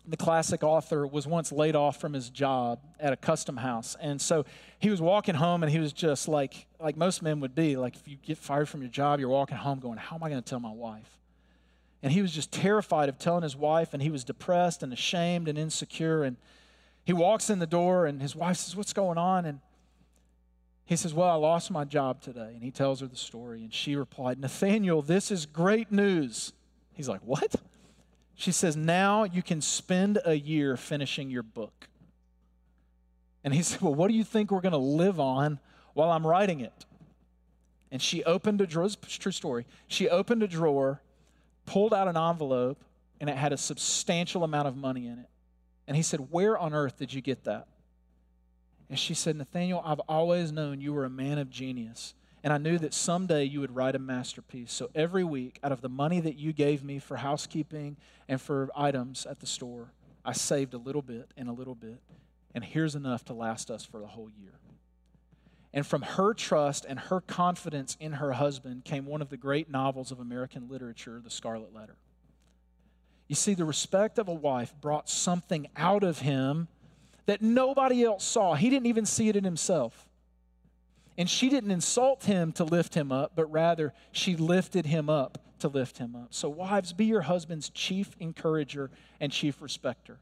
the 0.07 0.17
classic 0.17 0.63
author 0.63 1.05
was 1.05 1.27
once 1.27 1.51
laid 1.51 1.75
off 1.75 1.99
from 1.99 2.13
his 2.13 2.29
job 2.29 2.79
at 2.99 3.13
a 3.13 3.15
custom 3.15 3.57
house. 3.57 3.95
And 4.01 4.19
so 4.19 4.45
he 4.79 4.89
was 4.89 5.01
walking 5.01 5.35
home 5.35 5.63
and 5.63 5.71
he 5.71 5.79
was 5.79 5.93
just 5.93 6.27
like 6.27 6.65
like 6.79 6.97
most 6.97 7.21
men 7.21 7.39
would 7.39 7.53
be 7.53 7.77
like 7.77 7.95
if 7.95 8.07
you 8.07 8.17
get 8.17 8.37
fired 8.37 8.67
from 8.67 8.81
your 8.81 8.89
job 8.89 9.19
you're 9.19 9.29
walking 9.29 9.57
home 9.57 9.79
going 9.79 9.97
how 9.97 10.15
am 10.15 10.23
i 10.23 10.29
going 10.29 10.41
to 10.41 10.49
tell 10.49 10.59
my 10.59 10.71
wife? 10.71 11.17
And 12.01 12.11
he 12.11 12.21
was 12.21 12.31
just 12.31 12.51
terrified 12.51 13.09
of 13.09 13.19
telling 13.19 13.43
his 13.43 13.55
wife 13.55 13.93
and 13.93 14.01
he 14.01 14.09
was 14.09 14.23
depressed 14.23 14.81
and 14.81 14.91
ashamed 14.91 15.47
and 15.47 15.57
insecure. 15.57 16.23
And 16.23 16.37
he 17.05 17.13
walks 17.13 17.51
in 17.51 17.59
the 17.59 17.67
door 17.67 18.07
and 18.07 18.21
his 18.21 18.35
wife 18.35 18.57
says 18.57 18.75
what's 18.75 18.93
going 18.93 19.19
on? 19.19 19.45
And 19.45 19.59
he 20.85 20.95
says 20.95 21.13
well 21.13 21.29
i 21.29 21.35
lost 21.35 21.69
my 21.69 21.85
job 21.85 22.21
today. 22.21 22.51
And 22.55 22.63
he 22.63 22.71
tells 22.71 23.01
her 23.01 23.07
the 23.07 23.15
story 23.15 23.61
and 23.61 23.71
she 23.71 23.95
replied 23.95 24.39
nathaniel 24.39 25.03
this 25.03 25.29
is 25.29 25.45
great 25.45 25.91
news. 25.91 26.53
He's 26.93 27.07
like 27.07 27.21
what 27.21 27.55
she 28.41 28.51
says, 28.51 28.75
Now 28.75 29.23
you 29.23 29.43
can 29.43 29.61
spend 29.61 30.19
a 30.25 30.33
year 30.33 30.75
finishing 30.75 31.29
your 31.29 31.43
book. 31.43 31.87
And 33.43 33.53
he 33.53 33.61
said, 33.63 33.81
Well, 33.81 33.93
what 33.93 34.07
do 34.09 34.15
you 34.15 34.23
think 34.23 34.51
we're 34.51 34.61
going 34.61 34.71
to 34.71 34.77
live 34.77 35.19
on 35.19 35.59
while 35.93 36.11
I'm 36.11 36.25
writing 36.25 36.59
it? 36.59 36.85
And 37.91 38.01
she 38.01 38.23
opened 38.23 38.61
a 38.61 38.67
drawer, 38.67 38.89
true 39.07 39.31
story. 39.31 39.65
She 39.87 40.09
opened 40.09 40.41
a 40.41 40.47
drawer, 40.47 41.01
pulled 41.65 41.93
out 41.93 42.07
an 42.07 42.17
envelope, 42.17 42.83
and 43.19 43.29
it 43.29 43.35
had 43.35 43.53
a 43.53 43.57
substantial 43.57 44.43
amount 44.43 44.67
of 44.67 44.75
money 44.75 45.05
in 45.05 45.19
it. 45.19 45.29
And 45.87 45.95
he 45.95 46.01
said, 46.01 46.31
Where 46.31 46.57
on 46.57 46.73
earth 46.73 46.97
did 46.97 47.13
you 47.13 47.21
get 47.21 47.43
that? 47.43 47.67
And 48.89 48.97
she 48.97 49.13
said, 49.13 49.35
Nathaniel, 49.35 49.81
I've 49.85 50.01
always 50.01 50.51
known 50.51 50.81
you 50.81 50.93
were 50.93 51.05
a 51.05 51.09
man 51.09 51.37
of 51.37 51.49
genius. 51.49 52.13
And 52.43 52.51
I 52.51 52.57
knew 52.57 52.79
that 52.79 52.93
someday 52.93 53.43
you 53.43 53.59
would 53.59 53.75
write 53.75 53.95
a 53.95 53.99
masterpiece. 53.99 54.71
So 54.71 54.89
every 54.95 55.23
week, 55.23 55.59
out 55.63 55.71
of 55.71 55.81
the 55.81 55.89
money 55.89 56.19
that 56.19 56.37
you 56.37 56.53
gave 56.53 56.83
me 56.83 56.97
for 56.97 57.17
housekeeping 57.17 57.97
and 58.27 58.41
for 58.41 58.69
items 58.75 59.25
at 59.25 59.39
the 59.39 59.45
store, 59.45 59.91
I 60.25 60.33
saved 60.33 60.73
a 60.73 60.77
little 60.77 61.03
bit 61.03 61.31
and 61.37 61.49
a 61.49 61.53
little 61.53 61.75
bit. 61.75 62.01
And 62.55 62.63
here's 62.63 62.95
enough 62.95 63.25
to 63.25 63.33
last 63.33 63.69
us 63.69 63.85
for 63.85 63.99
the 63.99 64.07
whole 64.07 64.29
year. 64.39 64.53
And 65.73 65.85
from 65.85 66.01
her 66.01 66.33
trust 66.33 66.85
and 66.87 66.99
her 66.99 67.21
confidence 67.21 67.95
in 67.99 68.13
her 68.13 68.33
husband 68.33 68.83
came 68.83 69.05
one 69.05 69.21
of 69.21 69.29
the 69.29 69.37
great 69.37 69.69
novels 69.69 70.11
of 70.11 70.19
American 70.19 70.67
literature, 70.67 71.21
The 71.23 71.29
Scarlet 71.29 71.73
Letter. 71.73 71.95
You 73.27 73.35
see, 73.35 73.53
the 73.53 73.63
respect 73.63 74.19
of 74.19 74.27
a 74.27 74.33
wife 74.33 74.73
brought 74.81 75.07
something 75.07 75.67
out 75.77 76.03
of 76.03 76.19
him 76.19 76.67
that 77.27 77.41
nobody 77.41 78.03
else 78.03 78.25
saw. 78.25 78.55
He 78.55 78.69
didn't 78.69 78.87
even 78.87 79.05
see 79.05 79.29
it 79.29 79.37
in 79.37 79.45
himself. 79.45 80.09
And 81.21 81.29
she 81.29 81.49
didn't 81.49 81.69
insult 81.69 82.23
him 82.23 82.51
to 82.53 82.63
lift 82.63 82.95
him 82.95 83.11
up, 83.11 83.33
but 83.35 83.45
rather 83.51 83.93
she 84.11 84.35
lifted 84.35 84.87
him 84.87 85.07
up 85.07 85.37
to 85.59 85.67
lift 85.67 85.99
him 85.99 86.15
up. 86.15 86.33
So, 86.33 86.49
wives, 86.49 86.93
be 86.93 87.05
your 87.05 87.21
husband's 87.21 87.69
chief 87.69 88.15
encourager 88.19 88.89
and 89.19 89.31
chief 89.31 89.61
respecter. 89.61 90.17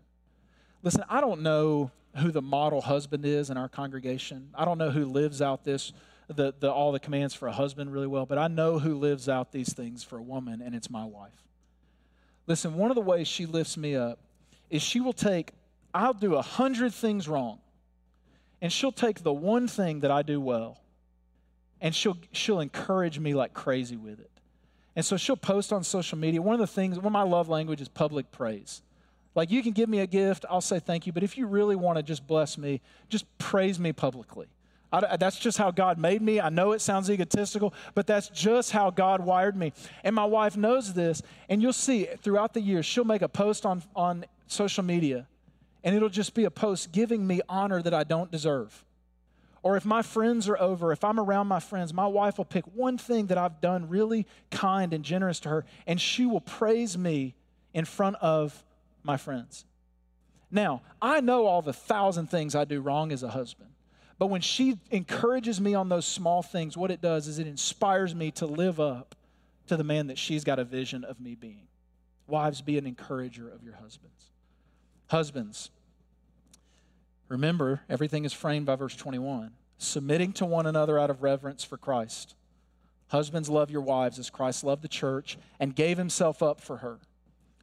Listen, 0.83 1.05
I 1.07 1.21
don't 1.21 1.39
know 1.39 1.91
who 2.17 2.31
the 2.31 2.41
model 2.41 2.81
husband 2.81 3.25
is 3.25 3.49
in 3.49 3.55
our 3.55 3.69
congregation. 3.69 4.49
I 4.53 4.65
don't 4.65 4.77
know 4.77 4.89
who 4.89 5.05
lives 5.05 5.41
out 5.41 5.63
this, 5.63 5.93
the, 6.27 6.53
the, 6.59 6.69
all 6.69 6.91
the 6.91 6.99
commands 6.99 7.33
for 7.33 7.47
a 7.47 7.53
husband 7.53 7.93
really 7.93 8.07
well, 8.07 8.25
but 8.25 8.37
I 8.37 8.49
know 8.49 8.77
who 8.77 8.95
lives 8.95 9.29
out 9.29 9.53
these 9.53 9.71
things 9.71 10.03
for 10.03 10.17
a 10.17 10.21
woman, 10.21 10.61
and 10.61 10.75
it's 10.75 10.89
my 10.89 11.05
wife. 11.05 11.47
Listen, 12.45 12.73
one 12.73 12.91
of 12.91 12.95
the 12.95 13.01
ways 13.01 13.25
she 13.25 13.45
lifts 13.45 13.77
me 13.77 13.95
up 13.95 14.19
is 14.69 14.81
she 14.81 14.99
will 14.99 15.13
take, 15.13 15.53
I'll 15.93 16.13
do 16.13 16.35
a 16.35 16.41
hundred 16.41 16.93
things 16.93 17.29
wrong 17.29 17.59
and 18.61 18.69
she'll 18.69 18.91
take 18.91 19.23
the 19.23 19.31
one 19.31 19.69
thing 19.69 20.01
that 20.01 20.11
I 20.11 20.23
do 20.23 20.41
well 20.41 20.81
and 21.81 21.95
she'll 21.95 22.17
she'll 22.31 22.59
encourage 22.59 23.19
me 23.19 23.33
like 23.33 23.53
crazy 23.53 23.95
with 23.95 24.19
it. 24.19 24.31
And 24.95 25.05
so 25.05 25.17
she'll 25.17 25.37
post 25.37 25.71
on 25.71 25.83
social 25.83 26.17
media. 26.17 26.41
One 26.41 26.55
of 26.55 26.59
the 26.59 26.67
things, 26.67 26.97
one 26.97 27.07
of 27.07 27.11
my 27.11 27.23
love 27.23 27.47
language 27.47 27.79
is 27.79 27.87
public 27.87 28.31
praise. 28.31 28.81
Like 29.35 29.51
you 29.51 29.61
can 29.61 29.71
give 29.71 29.87
me 29.87 29.99
a 29.99 30.07
gift, 30.07 30.45
I'll 30.49 30.61
say 30.61 30.79
thank 30.79 31.07
you, 31.07 31.13
but 31.13 31.23
if 31.23 31.37
you 31.37 31.47
really 31.47 31.75
want 31.75 31.97
to 31.97 32.03
just 32.03 32.27
bless 32.27 32.57
me, 32.57 32.81
just 33.07 33.25
praise 33.37 33.79
me 33.79 33.93
publicly. 33.93 34.47
I, 34.91 35.17
that's 35.17 35.37
just 35.37 35.59
how 35.59 35.69
God 35.69 35.99
made 35.99 36.21
me. 36.21 36.41
I 36.41 36.49
know 36.49 36.71
it 36.71 36.81
sounds 36.81 37.11
egotistical, 37.11 37.75
but 37.93 38.07
that's 38.07 38.27
just 38.29 38.71
how 38.71 38.89
God 38.89 39.21
wired 39.21 39.55
me. 39.55 39.71
And 40.03 40.15
my 40.15 40.25
wife 40.25 40.57
knows 40.57 40.95
this, 40.95 41.21
and 41.47 41.61
you'll 41.61 41.73
see 41.73 42.05
throughout 42.23 42.55
the 42.55 42.61
years, 42.61 42.87
she'll 42.87 43.03
make 43.03 43.21
a 43.21 43.29
post 43.29 43.67
on, 43.67 43.83
on 43.95 44.25
social 44.47 44.83
media 44.83 45.27
and 45.83 45.95
it'll 45.95 46.09
just 46.09 46.33
be 46.33 46.43
a 46.43 46.51
post 46.51 46.91
giving 46.91 47.25
me 47.25 47.41
honor 47.47 47.81
that 47.81 47.93
I 47.93 48.03
don't 48.03 48.31
deserve. 48.31 48.83
Or 49.61 49.75
if 49.75 49.85
my 49.85 50.01
friends 50.01 50.47
are 50.47 50.57
over, 50.57 50.91
if 50.91 51.03
I'm 51.03 51.19
around 51.19 51.47
my 51.47 51.59
friends, 51.59 51.93
my 51.93 52.07
wife 52.07 52.37
will 52.37 52.45
pick 52.45 52.65
one 52.73 52.97
thing 52.97 53.27
that 53.27 53.37
I've 53.37 53.59
done 53.61 53.89
really 53.89 54.25
kind 54.51 54.93
and 54.93 55.03
generous 55.03 55.39
to 55.41 55.49
her, 55.49 55.65
and 55.85 55.99
she 55.99 56.25
will 56.25 56.41
praise 56.41 56.97
me 56.97 57.35
in 57.73 57.85
front 57.85 58.15
of 58.21 58.63
my 59.03 59.17
friends. 59.17 59.65
Now, 60.51 60.81
I 61.01 61.21
know 61.21 61.45
all 61.45 61.61
the 61.61 61.73
thousand 61.73 62.27
things 62.27 62.55
I 62.55 62.65
do 62.65 62.81
wrong 62.81 63.11
as 63.11 63.21
a 63.21 63.29
husband, 63.29 63.69
but 64.17 64.27
when 64.27 64.41
she 64.41 64.77
encourages 64.91 65.61
me 65.61 65.75
on 65.75 65.89
those 65.89 66.05
small 66.05 66.41
things, 66.41 66.75
what 66.75 66.91
it 66.91 67.01
does 67.01 67.27
is 67.27 67.39
it 67.39 67.47
inspires 67.47 68.15
me 68.15 68.31
to 68.31 68.45
live 68.45 68.79
up 68.79 69.15
to 69.67 69.77
the 69.77 69.83
man 69.83 70.07
that 70.07 70.17
she's 70.17 70.43
got 70.43 70.59
a 70.59 70.63
vision 70.63 71.03
of 71.03 71.19
me 71.19 71.35
being. 71.35 71.67
Wives, 72.27 72.61
be 72.61 72.77
an 72.77 72.85
encourager 72.85 73.49
of 73.49 73.63
your 73.63 73.75
husbands. 73.75 74.31
Husbands, 75.07 75.69
remember, 77.29 77.81
everything 77.89 78.25
is 78.25 78.33
framed 78.33 78.65
by 78.65 78.75
verse 78.75 78.95
21 78.95 79.51
submitting 79.79 80.33
to 80.33 80.45
one 80.45 80.65
another 80.65 80.99
out 80.99 81.09
of 81.09 81.23
reverence 81.23 81.63
for 81.63 81.77
Christ. 81.77 82.35
Husbands, 83.07 83.49
love 83.49 83.71
your 83.71 83.81
wives 83.81 84.19
as 84.19 84.29
Christ 84.29 84.63
loved 84.63 84.83
the 84.83 84.87
church 84.87 85.37
and 85.59 85.75
gave 85.75 85.97
himself 85.97 86.43
up 86.43 86.61
for 86.61 86.77
her, 86.77 86.99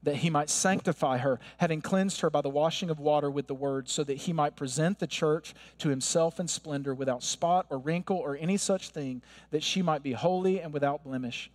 that 0.02 0.16
he 0.16 0.31
might 0.31 0.50
sanctify 0.50 1.18
her, 1.18 1.38
having 1.59 1.81
cleansed 1.81 2.22
her 2.22 2.31
by 2.31 2.40
the 2.40 2.48
washing 2.48 2.90
of 2.90 2.98
water 2.98 3.31
with 3.31 3.46
the 3.46 3.55
word, 3.55 3.88
so 3.88 4.02
that 4.02 4.16
he 4.16 4.33
might 4.33 4.57
present 4.57 4.98
the 4.98 5.07
church 5.07 5.55
to 5.79 5.90
himself 5.90 6.40
in 6.40 6.48
splendor, 6.48 6.94
without 6.94 7.22
spot 7.22 7.66
or 7.70 7.79
wrinkle 7.79 8.16
or 8.16 8.37
any 8.37 8.57
such 8.57 8.88
thing, 8.88 9.22
that 9.50 9.62
she 9.62 9.83
might 9.83 10.02
be 10.02 10.12
holy 10.12 10.61
and 10.61 10.72
without 10.72 11.05
blemish. 11.05 11.50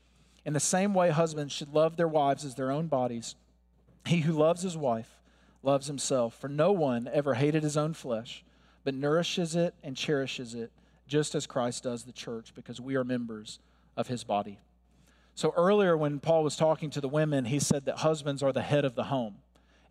In 0.45 0.53
the 0.53 0.59
same 0.59 0.93
way, 0.93 1.09
husbands 1.09 1.51
should 1.51 1.73
love 1.73 1.97
their 1.97 2.07
wives 2.07 2.45
as 2.45 2.55
their 2.55 2.71
own 2.71 2.87
bodies. 2.87 3.35
He 4.05 4.21
who 4.21 4.33
loves 4.33 4.61
his 4.61 4.77
wife 4.77 5.20
loves 5.63 5.87
himself, 5.87 6.37
for 6.39 6.47
no 6.47 6.71
one 6.71 7.09
ever 7.13 7.35
hated 7.35 7.63
his 7.63 7.77
own 7.77 7.93
flesh, 7.93 8.43
but 8.83 8.93
nourishes 8.93 9.55
it 9.55 9.73
and 9.83 9.95
cherishes 9.95 10.53
it, 10.55 10.71
just 11.07 11.35
as 11.35 11.45
Christ 11.45 11.83
does 11.83 12.03
the 12.03 12.11
church, 12.11 12.53
because 12.55 12.81
we 12.81 12.95
are 12.95 13.03
members 13.03 13.59
of 13.95 14.07
his 14.07 14.23
body. 14.23 14.59
So 15.35 15.53
earlier, 15.55 15.95
when 15.95 16.19
Paul 16.19 16.43
was 16.43 16.55
talking 16.55 16.89
to 16.91 17.01
the 17.01 17.07
women, 17.07 17.45
he 17.45 17.59
said 17.59 17.85
that 17.85 17.99
husbands 17.99 18.43
are 18.43 18.51
the 18.51 18.61
head 18.61 18.85
of 18.85 18.95
the 18.95 19.05
home. 19.05 19.35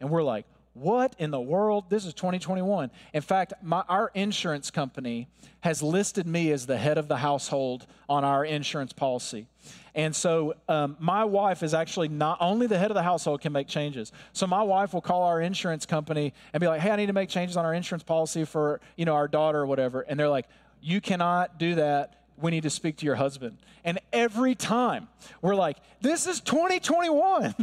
And 0.00 0.10
we're 0.10 0.22
like, 0.22 0.46
what 0.74 1.14
in 1.18 1.30
the 1.30 1.40
world? 1.40 1.90
This 1.90 2.04
is 2.04 2.14
2021. 2.14 2.90
In 3.12 3.22
fact, 3.22 3.52
my, 3.62 3.82
our 3.88 4.10
insurance 4.14 4.70
company 4.70 5.28
has 5.60 5.82
listed 5.82 6.26
me 6.26 6.52
as 6.52 6.66
the 6.66 6.78
head 6.78 6.96
of 6.96 7.08
the 7.08 7.18
household 7.18 7.86
on 8.08 8.24
our 8.24 8.44
insurance 8.44 8.92
policy. 8.92 9.46
And 9.94 10.14
so 10.14 10.54
um, 10.68 10.96
my 11.00 11.24
wife 11.24 11.62
is 11.62 11.74
actually 11.74 12.08
not 12.08 12.38
only 12.40 12.66
the 12.66 12.78
head 12.78 12.90
of 12.90 12.94
the 12.94 13.02
household 13.02 13.40
can 13.40 13.52
make 13.52 13.66
changes. 13.66 14.12
So 14.32 14.46
my 14.46 14.62
wife 14.62 14.94
will 14.94 15.00
call 15.00 15.24
our 15.24 15.40
insurance 15.40 15.84
company 15.84 16.32
and 16.52 16.60
be 16.60 16.68
like, 16.68 16.80
"Hey, 16.80 16.90
I 16.90 16.96
need 16.96 17.06
to 17.06 17.12
make 17.12 17.28
changes 17.28 17.56
on 17.56 17.64
our 17.64 17.74
insurance 17.74 18.04
policy 18.04 18.44
for 18.44 18.80
you 18.96 19.04
know 19.04 19.14
our 19.14 19.26
daughter 19.26 19.58
or 19.58 19.66
whatever." 19.66 20.02
And 20.02 20.18
they're 20.18 20.28
like, 20.28 20.46
"You 20.80 21.00
cannot 21.00 21.58
do 21.58 21.74
that 21.74 22.19
we 22.40 22.50
need 22.50 22.62
to 22.62 22.70
speak 22.70 22.96
to 22.98 23.06
your 23.06 23.16
husband. 23.16 23.58
And 23.84 23.98
every 24.12 24.54
time 24.54 25.08
we're 25.42 25.54
like, 25.54 25.78
this 26.00 26.26
is 26.26 26.40
2021. 26.40 27.54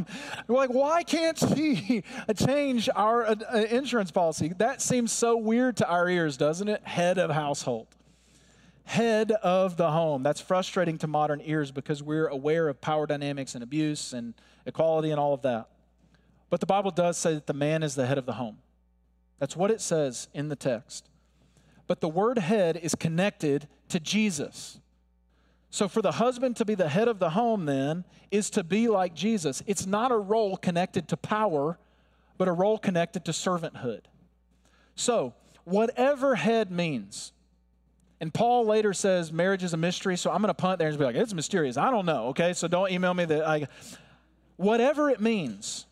we're 0.48 0.56
like, 0.56 0.70
why 0.70 1.04
can't 1.04 1.38
she 1.38 2.04
change 2.36 2.90
our 2.96 3.26
uh, 3.26 3.36
uh, 3.54 3.58
insurance 3.58 4.12
policy? 4.12 4.54
That 4.58 4.82
seems 4.82 5.12
so 5.12 5.38
weird 5.38 5.78
to 5.78 5.88
our 5.88 6.10
ears, 6.10 6.38
doesn't 6.38 6.68
it? 6.68 6.82
Head 6.84 7.18
of 7.18 7.32
household. 7.32 7.88
Head 8.86 9.32
of 9.32 9.78
the 9.78 9.92
home. 9.92 10.24
That's 10.24 10.40
frustrating 10.40 10.98
to 11.00 11.08
modern 11.08 11.42
ears 11.44 11.72
because 11.72 12.02
we're 12.02 12.28
aware 12.28 12.70
of 12.70 12.80
power 12.80 13.06
dynamics 13.06 13.54
and 13.54 13.64
abuse 13.64 14.14
and 14.14 14.34
equality 14.66 15.12
and 15.12 15.20
all 15.20 15.34
of 15.34 15.42
that. 15.42 15.68
But 16.50 16.62
the 16.62 16.66
Bible 16.66 16.92
does 16.92 17.18
say 17.18 17.34
that 17.34 17.48
the 17.48 17.54
man 17.54 17.84
is 17.84 17.96
the 17.96 18.06
head 18.06 18.18
of 18.18 18.26
the 18.26 18.34
home. 18.34 18.60
That's 19.40 19.56
what 19.56 19.72
it 19.72 19.82
says 19.82 20.30
in 20.34 20.48
the 20.48 20.56
text. 20.56 21.10
But 21.88 22.02
the 22.02 22.10
word 22.10 22.38
head 22.38 22.78
is 22.78 22.96
connected 22.96 23.68
to 23.90 24.00
Jesus. 24.00 24.80
So, 25.70 25.88
for 25.88 26.02
the 26.02 26.14
husband 26.14 26.56
to 26.58 26.66
be 26.66 26.76
the 26.76 26.90
head 26.90 27.08
of 27.08 27.20
the 27.20 27.32
home, 27.32 27.66
then, 27.66 28.06
is 28.32 28.50
to 28.52 28.64
be 28.64 28.88
like 28.88 29.14
Jesus. 29.14 29.62
It's 29.66 29.86
not 29.86 30.12
a 30.12 30.18
role 30.18 30.58
connected 30.58 31.08
to 31.10 31.18
power, 31.18 31.78
but 32.38 32.48
a 32.48 32.54
role 32.54 32.78
connected 32.78 33.26
to 33.26 33.32
servanthood. 33.32 34.02
So, 34.96 35.34
whatever 35.66 36.36
head 36.36 36.72
means, 36.72 37.34
and 38.20 38.34
Paul 38.34 38.66
later 38.66 38.94
says 38.94 39.32
marriage 39.32 39.64
is 39.64 39.74
a 39.74 39.78
mystery, 39.78 40.18
so 40.18 40.32
I'm 40.32 40.42
going 40.42 40.50
to 40.50 40.54
punt 40.54 40.80
there 40.80 40.88
and 40.88 40.98
be 40.98 41.06
like, 41.06 41.16
it's 41.16 41.34
mysterious. 41.34 41.78
I 41.78 41.92
don't 41.92 42.06
know, 42.06 42.28
okay? 42.28 42.54
So 42.54 42.68
don't 42.68 42.92
email 42.92 43.14
me 43.14 43.26
that 43.26 43.48
I. 43.48 43.68
Whatever 44.56 45.10
it 45.12 45.22
means, 45.22 45.86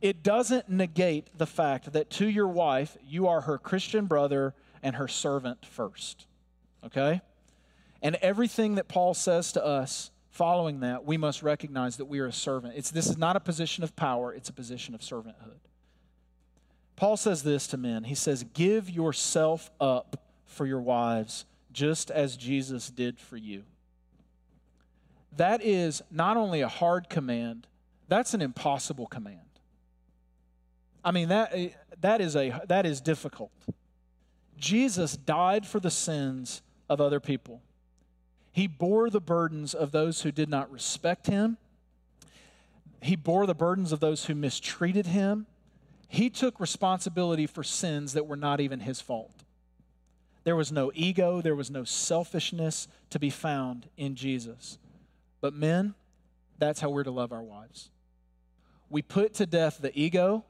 it 0.00 0.22
doesn't 0.22 0.68
negate 0.68 1.36
the 1.36 1.46
fact 1.46 1.92
that 1.94 2.10
to 2.10 2.28
your 2.28 2.46
wife, 2.46 2.96
you 3.04 3.26
are 3.26 3.40
her 3.40 3.58
Christian 3.58 4.06
brother 4.06 4.54
and 4.82 4.96
her 4.96 5.08
servant 5.08 5.64
first 5.64 6.26
okay? 6.84 7.20
And 8.00 8.16
everything 8.16 8.76
that 8.76 8.88
Paul 8.88 9.14
says 9.14 9.52
to 9.52 9.64
us 9.64 10.10
following 10.30 10.80
that, 10.80 11.04
we 11.04 11.16
must 11.16 11.42
recognize 11.42 11.96
that 11.98 12.06
we 12.06 12.18
are 12.20 12.26
a 12.26 12.32
servant. 12.32 12.74
It's, 12.76 12.90
this 12.90 13.06
is 13.06 13.18
not 13.18 13.36
a 13.36 13.40
position 13.40 13.84
of 13.84 13.94
power, 13.96 14.32
it's 14.32 14.48
a 14.48 14.52
position 14.52 14.94
of 14.94 15.00
servanthood. 15.00 15.60
Paul 16.96 17.16
says 17.16 17.42
this 17.42 17.66
to 17.68 17.76
men 17.76 18.04
He 18.04 18.14
says, 18.14 18.44
Give 18.54 18.88
yourself 18.88 19.70
up 19.80 20.22
for 20.46 20.66
your 20.66 20.80
wives, 20.80 21.46
just 21.72 22.10
as 22.10 22.36
Jesus 22.36 22.90
did 22.90 23.18
for 23.18 23.36
you. 23.36 23.64
That 25.36 25.62
is 25.62 26.02
not 26.10 26.36
only 26.36 26.60
a 26.60 26.68
hard 26.68 27.08
command, 27.08 27.66
that's 28.08 28.34
an 28.34 28.42
impossible 28.42 29.06
command. 29.06 29.38
I 31.04 31.10
mean, 31.10 31.30
that, 31.30 31.50
eh, 31.54 31.70
that, 32.00 32.20
is, 32.20 32.36
a, 32.36 32.60
that 32.68 32.84
is 32.84 33.00
difficult. 33.00 33.50
Jesus 34.58 35.16
died 35.16 35.66
for 35.66 35.80
the 35.80 35.90
sins 35.90 36.62
of 36.88 37.00
other 37.00 37.20
people. 37.20 37.62
He 38.52 38.66
bore 38.66 39.08
the 39.10 39.20
burdens 39.20 39.74
of 39.74 39.92
those 39.92 40.22
who 40.22 40.30
did 40.30 40.48
not 40.48 40.70
respect 40.70 41.26
him. 41.26 41.56
He 43.00 43.16
bore 43.16 43.46
the 43.46 43.54
burdens 43.54 43.92
of 43.92 44.00
those 44.00 44.26
who 44.26 44.34
mistreated 44.34 45.06
him. 45.06 45.46
He 46.06 46.28
took 46.28 46.60
responsibility 46.60 47.46
for 47.46 47.64
sins 47.64 48.12
that 48.12 48.26
were 48.26 48.36
not 48.36 48.60
even 48.60 48.80
his 48.80 49.00
fault. 49.00 49.42
There 50.44 50.56
was 50.56 50.70
no 50.70 50.92
ego, 50.94 51.40
there 51.40 51.54
was 51.54 51.70
no 51.70 51.84
selfishness 51.84 52.88
to 53.10 53.18
be 53.18 53.30
found 53.30 53.88
in 53.96 54.14
Jesus. 54.14 54.78
But 55.40 55.54
men, 55.54 55.94
that's 56.58 56.80
how 56.80 56.90
we're 56.90 57.04
to 57.04 57.10
love 57.10 57.32
our 57.32 57.42
wives. 57.42 57.90
We 58.90 59.02
put 59.02 59.34
to 59.34 59.46
death 59.46 59.78
the 59.80 59.98
ego, 59.98 60.44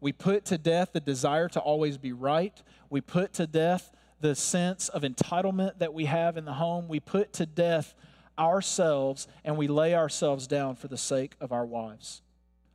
we 0.00 0.12
put 0.12 0.44
to 0.46 0.58
death 0.58 0.90
the 0.92 1.00
desire 1.00 1.48
to 1.48 1.60
always 1.60 1.98
be 1.98 2.12
right, 2.12 2.62
we 2.88 3.00
put 3.00 3.32
to 3.34 3.46
death 3.46 3.92
the 4.20 4.34
sense 4.34 4.88
of 4.88 5.02
entitlement 5.02 5.78
that 5.78 5.94
we 5.94 6.04
have 6.04 6.36
in 6.36 6.44
the 6.44 6.52
home. 6.54 6.88
We 6.88 7.00
put 7.00 7.32
to 7.34 7.46
death 7.46 7.94
ourselves 8.38 9.26
and 9.44 9.56
we 9.56 9.66
lay 9.66 9.94
ourselves 9.94 10.46
down 10.46 10.76
for 10.76 10.88
the 10.88 10.98
sake 10.98 11.34
of 11.40 11.52
our 11.52 11.66
wives. 11.66 12.22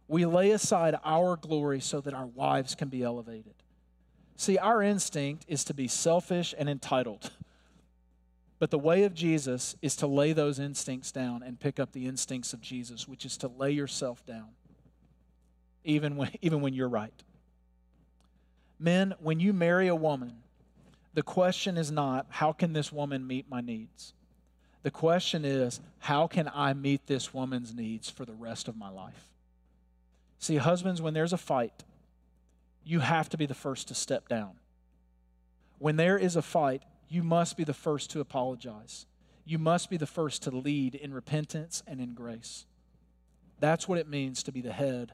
We 0.08 0.26
lay 0.26 0.52
aside 0.52 0.96
our 1.04 1.36
glory 1.36 1.80
so 1.80 2.02
that 2.02 2.14
our 2.14 2.28
wives 2.28 2.76
can 2.76 2.90
be 2.90 3.04
elevated. 3.04 3.54
See, 4.36 4.58
our 4.58 4.82
instinct 4.82 5.46
is 5.48 5.64
to 5.66 5.74
be 5.74 5.88
selfish 5.88 6.54
and 6.58 6.70
entitled. 6.70 7.32
But 8.58 8.72
the 8.72 8.80
way 8.80 9.04
of 9.04 9.14
Jesus 9.14 9.76
is 9.82 9.98
to 9.98 10.08
lay 10.08 10.32
those 10.32 10.60
instincts 10.60 11.12
down 11.12 11.44
and 11.44 11.60
pick 11.60 11.78
up 11.78 11.92
the 11.92 12.08
instincts 12.08 12.54
of 12.54 12.62
Jesus, 12.62 13.06
which 13.06 13.26
is 13.26 13.36
to 13.40 13.50
lay 13.50 13.72
yourself 13.72 14.26
down, 14.26 14.52
even 15.86 16.18
when, 16.18 16.32
even 16.42 16.62
when 16.62 16.74
you're 16.74 16.90
right. 16.90 17.24
Men, 18.78 19.14
when 19.20 19.40
you 19.40 19.54
marry 19.54 19.88
a 19.88 19.96
woman, 19.96 20.34
the 21.14 21.24
question 21.24 21.78
is 21.78 21.92
not, 21.92 22.26
how 22.30 22.52
can 22.52 22.74
this 22.74 22.92
woman 22.92 23.26
meet 23.26 23.50
my 23.50 23.62
needs? 23.62 24.14
The 24.84 24.92
question 24.92 25.46
is, 25.46 25.80
how 26.00 26.28
can 26.28 26.52
I 26.54 26.74
meet 26.74 27.08
this 27.08 27.34
woman's 27.34 27.74
needs 27.74 28.10
for 28.10 28.26
the 28.26 28.34
rest 28.34 28.68
of 28.68 28.76
my 28.76 28.90
life? 28.90 29.30
See, 30.40 30.58
husbands, 30.58 31.02
when 31.02 31.14
there's 31.14 31.34
a 31.34 31.38
fight, 31.38 31.84
you 32.84 33.00
have 33.00 33.30
to 33.30 33.38
be 33.38 33.46
the 33.46 33.56
first 33.56 33.88
to 33.88 33.96
step 33.96 34.28
down. 34.28 34.52
When 35.80 35.96
there 35.96 36.18
is 36.18 36.36
a 36.36 36.42
fight, 36.42 36.84
you 37.10 37.24
must 37.24 37.58
be 37.58 37.64
the 37.64 37.74
first 37.74 38.12
to 38.12 38.20
apologize. 38.20 39.06
You 39.46 39.58
must 39.58 39.90
be 39.90 39.98
the 39.98 40.06
first 40.06 40.44
to 40.44 40.52
lead 40.52 40.96
in 40.96 41.14
repentance 41.14 41.82
and 41.88 42.00
in 42.00 42.14
grace. 42.14 42.66
That's 43.60 43.88
what 43.88 43.98
it 43.98 44.08
means 44.08 44.44
to 44.44 44.52
be 44.52 44.62
the 44.62 44.74
head 44.74 45.14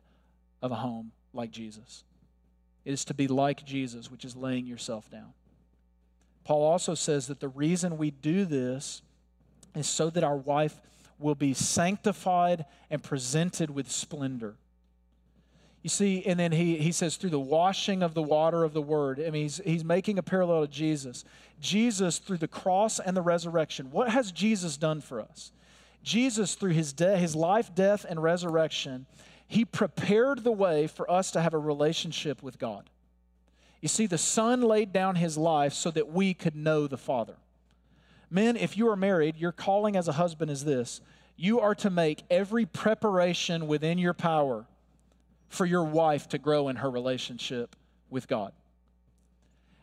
of 0.61 0.71
a 0.71 0.75
home 0.75 1.11
like 1.33 1.51
Jesus. 1.51 2.03
It 2.85 2.93
is 2.93 3.05
to 3.05 3.13
be 3.13 3.27
like 3.27 3.65
Jesus, 3.65 4.11
which 4.11 4.25
is 4.25 4.35
laying 4.35 4.65
yourself 4.65 5.09
down. 5.09 5.33
Paul 6.43 6.63
also 6.63 6.95
says 6.95 7.27
that 7.27 7.39
the 7.39 7.47
reason 7.47 7.97
we 7.97 8.11
do 8.11 8.45
this 8.45 9.01
is 9.75 9.87
so 9.87 10.09
that 10.09 10.23
our 10.23 10.35
wife 10.35 10.81
will 11.19 11.35
be 11.35 11.53
sanctified 11.53 12.65
and 12.89 13.03
presented 13.03 13.69
with 13.69 13.91
splendor. 13.91 14.55
You 15.83 15.89
see, 15.89 16.23
and 16.25 16.39
then 16.39 16.51
he, 16.51 16.77
he 16.77 16.91
says, 16.91 17.15
through 17.15 17.31
the 17.31 17.39
washing 17.39 18.03
of 18.03 18.13
the 18.13 18.21
water 18.21 18.63
of 18.63 18.73
the 18.73 18.81
word. 18.81 19.19
I 19.19 19.31
mean, 19.31 19.43
he's, 19.43 19.61
he's 19.63 19.83
making 19.83 20.19
a 20.19 20.23
parallel 20.23 20.61
to 20.61 20.71
Jesus. 20.71 21.25
Jesus, 21.59 22.19
through 22.19 22.37
the 22.37 22.47
cross 22.47 22.99
and 22.99 23.17
the 23.17 23.21
resurrection, 23.21 23.89
what 23.91 24.09
has 24.09 24.31
Jesus 24.31 24.77
done 24.77 25.01
for 25.01 25.21
us? 25.21 25.51
Jesus, 26.03 26.55
through 26.55 26.71
his, 26.71 26.93
de- 26.93 27.17
his 27.17 27.35
life, 27.35 27.73
death, 27.73 28.05
and 28.07 28.21
resurrection, 28.21 29.05
he 29.51 29.65
prepared 29.65 30.45
the 30.45 30.51
way 30.51 30.87
for 30.87 31.11
us 31.11 31.29
to 31.31 31.41
have 31.41 31.53
a 31.53 31.57
relationship 31.57 32.41
with 32.41 32.57
God. 32.57 32.89
You 33.81 33.89
see, 33.89 34.05
the 34.05 34.17
Son 34.17 34.61
laid 34.61 34.93
down 34.93 35.15
his 35.15 35.37
life 35.37 35.73
so 35.73 35.91
that 35.91 36.09
we 36.09 36.33
could 36.33 36.55
know 36.55 36.87
the 36.87 36.97
Father. 36.97 37.35
Men, 38.29 38.55
if 38.55 38.77
you 38.77 38.87
are 38.87 38.95
married, 38.95 39.35
your 39.35 39.51
calling 39.51 39.97
as 39.97 40.07
a 40.07 40.13
husband 40.13 40.51
is 40.51 40.63
this 40.63 41.01
you 41.35 41.59
are 41.59 41.75
to 41.75 41.89
make 41.89 42.23
every 42.29 42.65
preparation 42.65 43.67
within 43.67 43.97
your 43.97 44.13
power 44.13 44.67
for 45.49 45.65
your 45.65 45.83
wife 45.83 46.29
to 46.29 46.37
grow 46.37 46.69
in 46.69 46.77
her 46.77 46.89
relationship 46.89 47.75
with 48.09 48.29
God. 48.29 48.53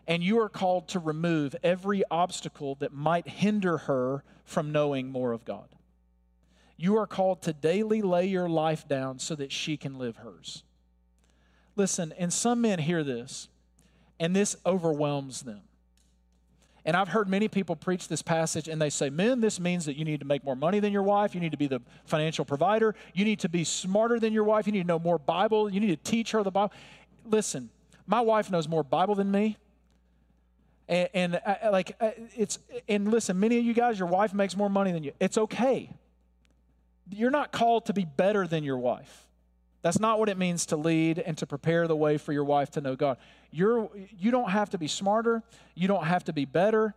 And 0.06 0.24
you 0.24 0.40
are 0.40 0.48
called 0.48 0.88
to 0.88 0.98
remove 0.98 1.54
every 1.62 2.04
obstacle 2.10 2.76
that 2.76 2.94
might 2.94 3.28
hinder 3.28 3.76
her 3.76 4.24
from 4.46 4.72
knowing 4.72 5.10
more 5.10 5.32
of 5.32 5.44
God. 5.44 5.68
You 6.78 6.96
are 6.96 7.06
called 7.06 7.42
to 7.42 7.52
daily 7.52 8.00
lay 8.00 8.26
your 8.26 8.48
life 8.48 8.86
down 8.86 9.18
so 9.18 9.34
that 9.34 9.52
she 9.52 9.76
can 9.76 9.98
live 9.98 10.16
hers. 10.18 10.62
Listen, 11.76 12.14
and 12.16 12.32
some 12.32 12.60
men 12.60 12.78
hear 12.78 13.04
this 13.04 13.48
and 14.18 14.34
this 14.34 14.56
overwhelms 14.64 15.42
them. 15.42 15.62
And 16.84 16.96
I've 16.96 17.08
heard 17.08 17.28
many 17.28 17.48
people 17.48 17.76
preach 17.76 18.08
this 18.08 18.22
passage 18.22 18.68
and 18.68 18.80
they 18.80 18.90
say, 18.90 19.10
Men, 19.10 19.40
this 19.40 19.60
means 19.60 19.84
that 19.86 19.96
you 19.96 20.04
need 20.04 20.20
to 20.20 20.26
make 20.26 20.44
more 20.44 20.56
money 20.56 20.80
than 20.80 20.92
your 20.92 21.02
wife. 21.02 21.34
You 21.34 21.40
need 21.40 21.50
to 21.50 21.58
be 21.58 21.66
the 21.66 21.82
financial 22.06 22.44
provider. 22.44 22.94
You 23.12 23.24
need 23.24 23.40
to 23.40 23.48
be 23.48 23.64
smarter 23.64 24.18
than 24.18 24.32
your 24.32 24.44
wife. 24.44 24.66
You 24.66 24.72
need 24.72 24.82
to 24.82 24.86
know 24.86 24.98
more 24.98 25.18
Bible. 25.18 25.68
You 25.68 25.80
need 25.80 25.88
to 26.02 26.10
teach 26.10 26.30
her 26.30 26.42
the 26.42 26.50
Bible. 26.50 26.72
Listen, 27.26 27.68
my 28.06 28.20
wife 28.20 28.50
knows 28.50 28.68
more 28.68 28.82
Bible 28.82 29.16
than 29.16 29.30
me. 29.30 29.58
And, 30.88 31.08
and 31.12 31.40
uh, 31.44 31.70
like, 31.70 31.94
uh, 32.00 32.12
it's, 32.34 32.58
and 32.88 33.10
listen, 33.10 33.38
many 33.38 33.58
of 33.58 33.64
you 33.64 33.74
guys, 33.74 33.98
your 33.98 34.08
wife 34.08 34.32
makes 34.32 34.56
more 34.56 34.70
money 34.70 34.92
than 34.92 35.04
you. 35.04 35.12
It's 35.20 35.36
okay. 35.36 35.90
You're 37.10 37.30
not 37.30 37.52
called 37.52 37.86
to 37.86 37.92
be 37.92 38.04
better 38.04 38.46
than 38.46 38.64
your 38.64 38.78
wife. 38.78 39.26
That's 39.82 40.00
not 40.00 40.18
what 40.18 40.28
it 40.28 40.36
means 40.36 40.66
to 40.66 40.76
lead 40.76 41.18
and 41.18 41.38
to 41.38 41.46
prepare 41.46 41.86
the 41.86 41.96
way 41.96 42.18
for 42.18 42.32
your 42.32 42.44
wife 42.44 42.70
to 42.72 42.80
know 42.80 42.96
God. 42.96 43.16
You're, 43.50 43.88
you 44.18 44.30
don't 44.30 44.50
have 44.50 44.70
to 44.70 44.78
be 44.78 44.88
smarter, 44.88 45.42
you 45.74 45.88
don't 45.88 46.04
have 46.04 46.24
to 46.24 46.32
be 46.32 46.44
better. 46.44 46.94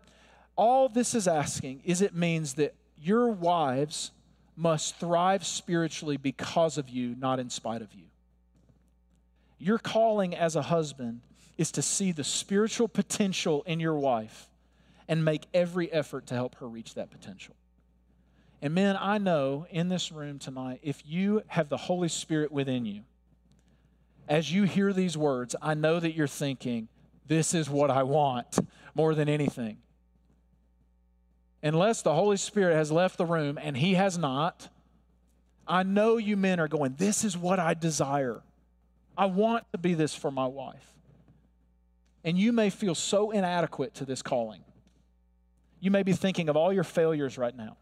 All 0.55 0.89
this 0.89 1.13
is 1.13 1.27
asking 1.27 1.81
is 1.85 2.01
it 2.01 2.15
means 2.15 2.55
that 2.55 2.73
your 3.01 3.29
wives 3.29 4.11
must 4.55 4.99
thrive 4.99 5.45
spiritually 5.45 6.17
because 6.17 6.77
of 6.77 6.89
you, 6.89 7.15
not 7.17 7.39
in 7.39 7.49
spite 7.49 7.81
of 7.81 7.93
you. 7.93 8.05
Your 9.57 9.77
calling 9.77 10.35
as 10.35 10.55
a 10.55 10.61
husband 10.63 11.21
is 11.57 11.71
to 11.73 11.81
see 11.81 12.11
the 12.11 12.23
spiritual 12.23 12.87
potential 12.87 13.63
in 13.67 13.79
your 13.79 13.95
wife 13.95 14.49
and 15.07 15.23
make 15.23 15.45
every 15.53 15.91
effort 15.91 16.25
to 16.27 16.33
help 16.33 16.55
her 16.55 16.67
reach 16.67 16.95
that 16.95 17.11
potential. 17.11 17.55
And 18.61 18.75
men, 18.75 18.95
I 18.99 19.17
know 19.17 19.65
in 19.71 19.89
this 19.89 20.11
room 20.11 20.37
tonight, 20.37 20.79
if 20.83 21.01
you 21.05 21.41
have 21.47 21.69
the 21.69 21.77
Holy 21.77 22.09
Spirit 22.09 22.51
within 22.51 22.85
you, 22.85 23.01
as 24.27 24.53
you 24.53 24.63
hear 24.63 24.93
these 24.93 25.17
words, 25.17 25.55
I 25.61 25.73
know 25.73 25.99
that 25.99 26.13
you're 26.13 26.27
thinking, 26.27 26.87
this 27.27 27.53
is 27.53 27.69
what 27.69 27.89
I 27.89 28.03
want 28.03 28.59
more 28.93 29.15
than 29.15 29.27
anything. 29.27 29.77
Unless 31.63 32.03
the 32.03 32.13
Holy 32.13 32.37
Spirit 32.37 32.75
has 32.75 32.91
left 32.91 33.17
the 33.17 33.25
room, 33.25 33.57
and 33.61 33.75
He 33.75 33.95
has 33.95 34.17
not, 34.17 34.69
I 35.67 35.83
know 35.83 36.17
you 36.17 36.37
men 36.37 36.59
are 36.59 36.67
going, 36.67 36.95
this 36.97 37.23
is 37.23 37.37
what 37.37 37.59
I 37.59 37.73
desire. 37.73 38.41
I 39.17 39.25
want 39.25 39.65
to 39.71 39.77
be 39.77 39.93
this 39.93 40.13
for 40.13 40.31
my 40.31 40.45
wife. 40.45 40.85
And 42.23 42.37
you 42.37 42.51
may 42.51 42.69
feel 42.69 42.93
so 42.93 43.31
inadequate 43.31 43.95
to 43.95 44.05
this 44.05 44.21
calling. 44.21 44.63
You 45.79 45.89
may 45.89 46.03
be 46.03 46.13
thinking 46.13 46.49
of 46.49 46.55
all 46.55 46.71
your 46.71 46.83
failures 46.83 47.37
right 47.37 47.55
now. 47.55 47.77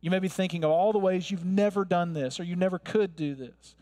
You 0.00 0.10
may 0.10 0.18
be 0.18 0.28
thinking 0.28 0.64
of 0.64 0.70
all 0.70 0.92
the 0.92 0.98
ways 0.98 1.30
you've 1.30 1.44
never 1.44 1.84
done 1.84 2.14
this 2.14 2.40
or 2.40 2.44
you 2.44 2.56
never 2.56 2.78
could 2.78 3.16
do 3.16 3.34
this. 3.34 3.74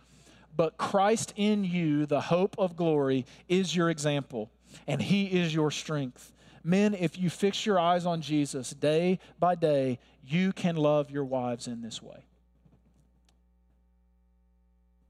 But 0.56 0.76
Christ 0.76 1.32
in 1.36 1.64
you, 1.64 2.06
the 2.06 2.22
hope 2.22 2.56
of 2.58 2.76
glory, 2.76 3.26
is 3.48 3.76
your 3.76 3.90
example, 3.90 4.50
and 4.88 5.00
He 5.00 5.26
is 5.26 5.54
your 5.54 5.70
strength. 5.70 6.32
Men, 6.64 6.94
if 6.94 7.16
you 7.16 7.30
fix 7.30 7.64
your 7.64 7.78
eyes 7.78 8.04
on 8.04 8.20
Jesus 8.20 8.70
day 8.70 9.20
by 9.38 9.54
day, 9.54 10.00
you 10.26 10.52
can 10.52 10.74
love 10.74 11.10
your 11.10 11.24
wives 11.24 11.68
in 11.68 11.80
this 11.80 12.02
way. 12.02 12.24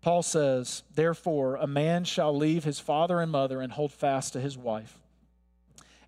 Paul 0.02 0.22
says, 0.22 0.82
Therefore, 0.94 1.56
a 1.56 1.66
man 1.66 2.04
shall 2.04 2.36
leave 2.36 2.64
his 2.64 2.78
father 2.78 3.20
and 3.20 3.32
mother 3.32 3.62
and 3.62 3.72
hold 3.72 3.92
fast 3.92 4.34
to 4.34 4.40
his 4.40 4.56
wife, 4.56 4.98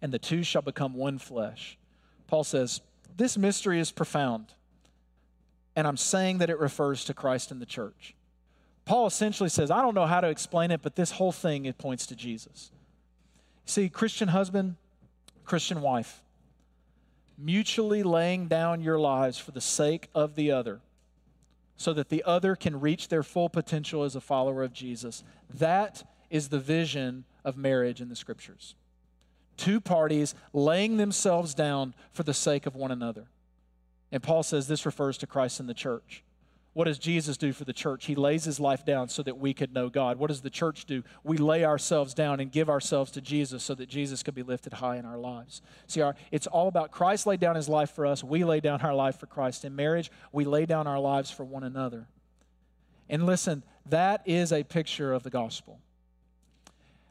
and 0.02 0.12
the 0.12 0.18
two 0.18 0.42
shall 0.42 0.62
become 0.62 0.94
one 0.94 1.18
flesh. 1.18 1.78
Paul 2.26 2.44
says, 2.44 2.82
This 3.16 3.38
mystery 3.38 3.80
is 3.80 3.90
profound 3.90 4.52
and 5.80 5.88
I'm 5.88 5.96
saying 5.96 6.38
that 6.38 6.50
it 6.50 6.58
refers 6.58 7.06
to 7.06 7.14
Christ 7.14 7.50
and 7.50 7.58
the 7.58 7.64
church. 7.64 8.14
Paul 8.84 9.06
essentially 9.06 9.48
says, 9.48 9.70
I 9.70 9.80
don't 9.80 9.94
know 9.94 10.04
how 10.04 10.20
to 10.20 10.28
explain 10.28 10.70
it, 10.70 10.82
but 10.82 10.94
this 10.94 11.12
whole 11.12 11.32
thing, 11.32 11.64
it 11.64 11.78
points 11.78 12.04
to 12.08 12.14
Jesus. 12.14 12.70
See, 13.64 13.88
Christian 13.88 14.28
husband, 14.28 14.76
Christian 15.46 15.80
wife, 15.80 16.20
mutually 17.38 18.02
laying 18.02 18.46
down 18.46 18.82
your 18.82 19.00
lives 19.00 19.38
for 19.38 19.52
the 19.52 19.60
sake 19.62 20.10
of 20.14 20.34
the 20.34 20.52
other 20.52 20.80
so 21.78 21.94
that 21.94 22.10
the 22.10 22.22
other 22.24 22.54
can 22.56 22.78
reach 22.78 23.08
their 23.08 23.22
full 23.22 23.48
potential 23.48 24.04
as 24.04 24.14
a 24.14 24.20
follower 24.20 24.62
of 24.62 24.74
Jesus. 24.74 25.24
That 25.48 26.02
is 26.28 26.50
the 26.50 26.58
vision 26.58 27.24
of 27.42 27.56
marriage 27.56 28.02
in 28.02 28.10
the 28.10 28.16
scriptures. 28.16 28.74
Two 29.56 29.80
parties 29.80 30.34
laying 30.52 30.98
themselves 30.98 31.54
down 31.54 31.94
for 32.12 32.22
the 32.22 32.34
sake 32.34 32.66
of 32.66 32.76
one 32.76 32.90
another. 32.90 33.28
And 34.12 34.22
Paul 34.22 34.42
says 34.42 34.66
this 34.66 34.86
refers 34.86 35.18
to 35.18 35.26
Christ 35.26 35.60
and 35.60 35.68
the 35.68 35.74
church. 35.74 36.24
What 36.72 36.84
does 36.84 36.98
Jesus 36.98 37.36
do 37.36 37.52
for 37.52 37.64
the 37.64 37.72
church? 37.72 38.06
He 38.06 38.14
lays 38.14 38.44
his 38.44 38.60
life 38.60 38.84
down 38.84 39.08
so 39.08 39.24
that 39.24 39.38
we 39.38 39.52
could 39.52 39.74
know 39.74 39.88
God. 39.88 40.18
What 40.18 40.28
does 40.28 40.40
the 40.40 40.50
church 40.50 40.84
do? 40.84 41.02
We 41.24 41.36
lay 41.36 41.64
ourselves 41.64 42.14
down 42.14 42.38
and 42.38 42.52
give 42.52 42.70
ourselves 42.70 43.10
to 43.12 43.20
Jesus 43.20 43.64
so 43.64 43.74
that 43.74 43.88
Jesus 43.88 44.22
could 44.22 44.36
be 44.36 44.44
lifted 44.44 44.74
high 44.74 44.96
in 44.96 45.04
our 45.04 45.18
lives. 45.18 45.62
See, 45.88 46.00
our, 46.00 46.14
it's 46.30 46.46
all 46.46 46.68
about 46.68 46.92
Christ 46.92 47.26
laid 47.26 47.40
down 47.40 47.56
his 47.56 47.68
life 47.68 47.90
for 47.90 48.06
us. 48.06 48.22
We 48.22 48.44
lay 48.44 48.60
down 48.60 48.80
our 48.82 48.94
life 48.94 49.18
for 49.18 49.26
Christ. 49.26 49.64
In 49.64 49.74
marriage, 49.74 50.12
we 50.30 50.44
lay 50.44 50.64
down 50.64 50.86
our 50.86 51.00
lives 51.00 51.28
for 51.28 51.44
one 51.44 51.64
another. 51.64 52.06
And 53.08 53.26
listen, 53.26 53.64
that 53.86 54.22
is 54.24 54.52
a 54.52 54.62
picture 54.62 55.12
of 55.12 55.24
the 55.24 55.30
gospel. 55.30 55.80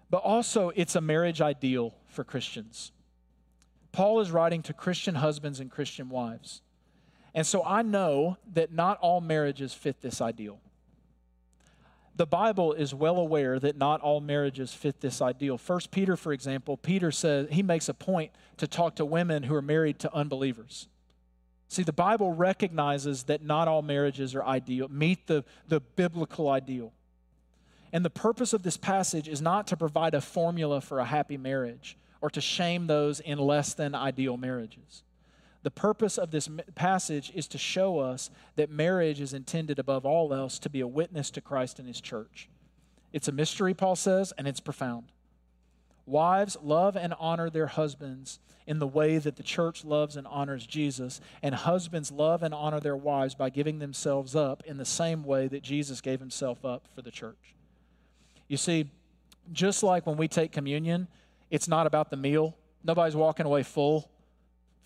But 0.09 0.19
also, 0.19 0.71
it's 0.73 0.95
a 0.95 1.01
marriage 1.01 1.41
ideal 1.41 1.93
for 2.07 2.23
Christians. 2.23 2.93
Paul 3.91 4.21
is 4.21 4.31
writing 4.31 4.63
to 4.63 4.73
Christian 4.73 5.15
husbands 5.15 5.59
and 5.59 5.69
Christian 5.69 6.07
wives. 6.07 6.61
And 7.39 7.47
so 7.47 7.63
I 7.63 7.83
know 7.83 8.35
that 8.51 8.73
not 8.73 8.97
all 8.99 9.21
marriages 9.21 9.73
fit 9.73 10.01
this 10.01 10.19
ideal. 10.19 10.59
The 12.17 12.25
Bible 12.25 12.73
is 12.73 12.93
well 12.93 13.15
aware 13.15 13.57
that 13.59 13.77
not 13.77 14.01
all 14.01 14.19
marriages 14.19 14.73
fit 14.73 14.99
this 14.99 15.21
ideal. 15.21 15.57
First 15.57 15.89
Peter, 15.89 16.17
for 16.17 16.33
example, 16.33 16.75
Peter 16.75 17.11
says 17.11 17.47
he 17.49 17.63
makes 17.63 17.87
a 17.87 17.93
point 17.93 18.33
to 18.57 18.67
talk 18.67 18.97
to 18.97 19.05
women 19.05 19.43
who 19.43 19.55
are 19.55 19.61
married 19.61 19.99
to 19.99 20.13
unbelievers. 20.13 20.89
See, 21.69 21.83
the 21.83 21.93
Bible 21.93 22.33
recognizes 22.33 23.23
that 23.23 23.41
not 23.41 23.69
all 23.69 23.83
marriages 23.83 24.35
are 24.35 24.43
ideal, 24.43 24.89
meet 24.89 25.27
the, 25.27 25.45
the 25.65 25.79
biblical 25.79 26.49
ideal. 26.49 26.91
And 27.93 28.03
the 28.03 28.09
purpose 28.09 28.51
of 28.51 28.63
this 28.63 28.75
passage 28.75 29.29
is 29.29 29.41
not 29.41 29.65
to 29.67 29.77
provide 29.77 30.13
a 30.13 30.19
formula 30.19 30.81
for 30.81 30.99
a 30.99 31.05
happy 31.05 31.37
marriage 31.37 31.97
or 32.19 32.29
to 32.31 32.41
shame 32.41 32.87
those 32.87 33.21
in 33.21 33.37
less 33.37 33.73
than 33.75 33.95
ideal 33.95 34.35
marriages. 34.35 35.03
The 35.63 35.71
purpose 35.71 36.17
of 36.17 36.31
this 36.31 36.49
passage 36.75 37.31
is 37.35 37.47
to 37.49 37.57
show 37.57 37.99
us 37.99 38.29
that 38.55 38.69
marriage 38.69 39.19
is 39.19 39.33
intended 39.33 39.77
above 39.77 40.05
all 40.05 40.33
else 40.33 40.57
to 40.59 40.69
be 40.69 40.79
a 40.79 40.87
witness 40.87 41.29
to 41.31 41.41
Christ 41.41 41.79
and 41.79 41.87
his 41.87 41.99
church. 41.99 42.49
It's 43.11 43.27
a 43.27 43.33
mystery, 43.33 43.73
Paul 43.73 43.95
says, 43.95 44.31
and 44.37 44.47
it's 44.47 44.61
profound. 44.61 45.11
Wives 46.05 46.57
love 46.63 46.95
and 46.95 47.13
honor 47.19 47.49
their 47.49 47.67
husbands 47.67 48.39
in 48.65 48.79
the 48.79 48.87
way 48.87 49.17
that 49.17 49.35
the 49.35 49.43
church 49.43 49.83
loves 49.83 50.15
and 50.15 50.27
honors 50.27 50.65
Jesus, 50.65 51.19
and 51.41 51.55
husbands 51.55 52.11
love 52.11 52.43
and 52.43 52.53
honor 52.53 52.79
their 52.79 52.95
wives 52.95 53.33
by 53.33 53.49
giving 53.49 53.79
themselves 53.79 54.35
up 54.35 54.63
in 54.65 54.77
the 54.77 54.85
same 54.85 55.23
way 55.23 55.47
that 55.47 55.63
Jesus 55.63 56.01
gave 56.01 56.19
himself 56.19 56.63
up 56.63 56.87
for 56.93 57.01
the 57.01 57.11
church. 57.11 57.55
You 58.47 58.57
see, 58.57 58.89
just 59.51 59.81
like 59.81 60.05
when 60.05 60.17
we 60.17 60.27
take 60.27 60.51
communion, 60.51 61.07
it's 61.49 61.67
not 61.67 61.87
about 61.87 62.11
the 62.11 62.17
meal. 62.17 62.55
Nobody's 62.83 63.15
walking 63.15 63.47
away 63.47 63.63
full 63.63 64.09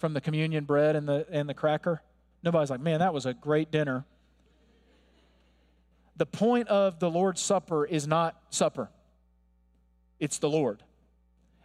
from 0.04 0.12
the 0.14 0.20
communion 0.20 0.66
bread 0.66 0.98
and 0.98 1.08
the, 1.08 1.26
and 1.32 1.48
the 1.48 1.54
cracker. 1.54 2.02
Nobody's 2.44 2.70
like, 2.70 2.82
man, 2.82 3.00
that 3.00 3.14
was 3.14 3.26
a 3.26 3.34
great 3.34 3.72
dinner. 3.72 4.04
The 6.18 6.26
point 6.26 6.68
of 6.68 7.00
the 7.00 7.10
Lord's 7.10 7.40
Supper 7.40 7.86
is 7.86 8.06
not 8.06 8.36
supper, 8.50 8.90
it's 10.20 10.40
the 10.40 10.50
Lord. 10.50 10.84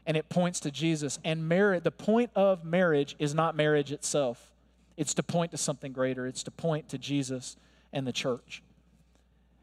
And 0.06 0.16
it 0.16 0.28
points 0.28 0.60
to 0.60 0.70
Jesus. 0.70 1.18
And 1.24 1.48
marriage, 1.48 1.82
the 1.82 1.90
point 1.90 2.30
of 2.36 2.64
marriage 2.64 3.16
is 3.18 3.34
not 3.34 3.56
marriage 3.56 3.90
itself, 3.90 4.52
it's 4.96 5.14
to 5.14 5.24
point 5.24 5.50
to 5.50 5.58
something 5.58 5.90
greater, 5.90 6.24
it's 6.24 6.44
to 6.44 6.52
point 6.52 6.90
to 6.90 6.96
Jesus 6.96 7.56
and 7.92 8.06
the 8.06 8.12
church. 8.12 8.62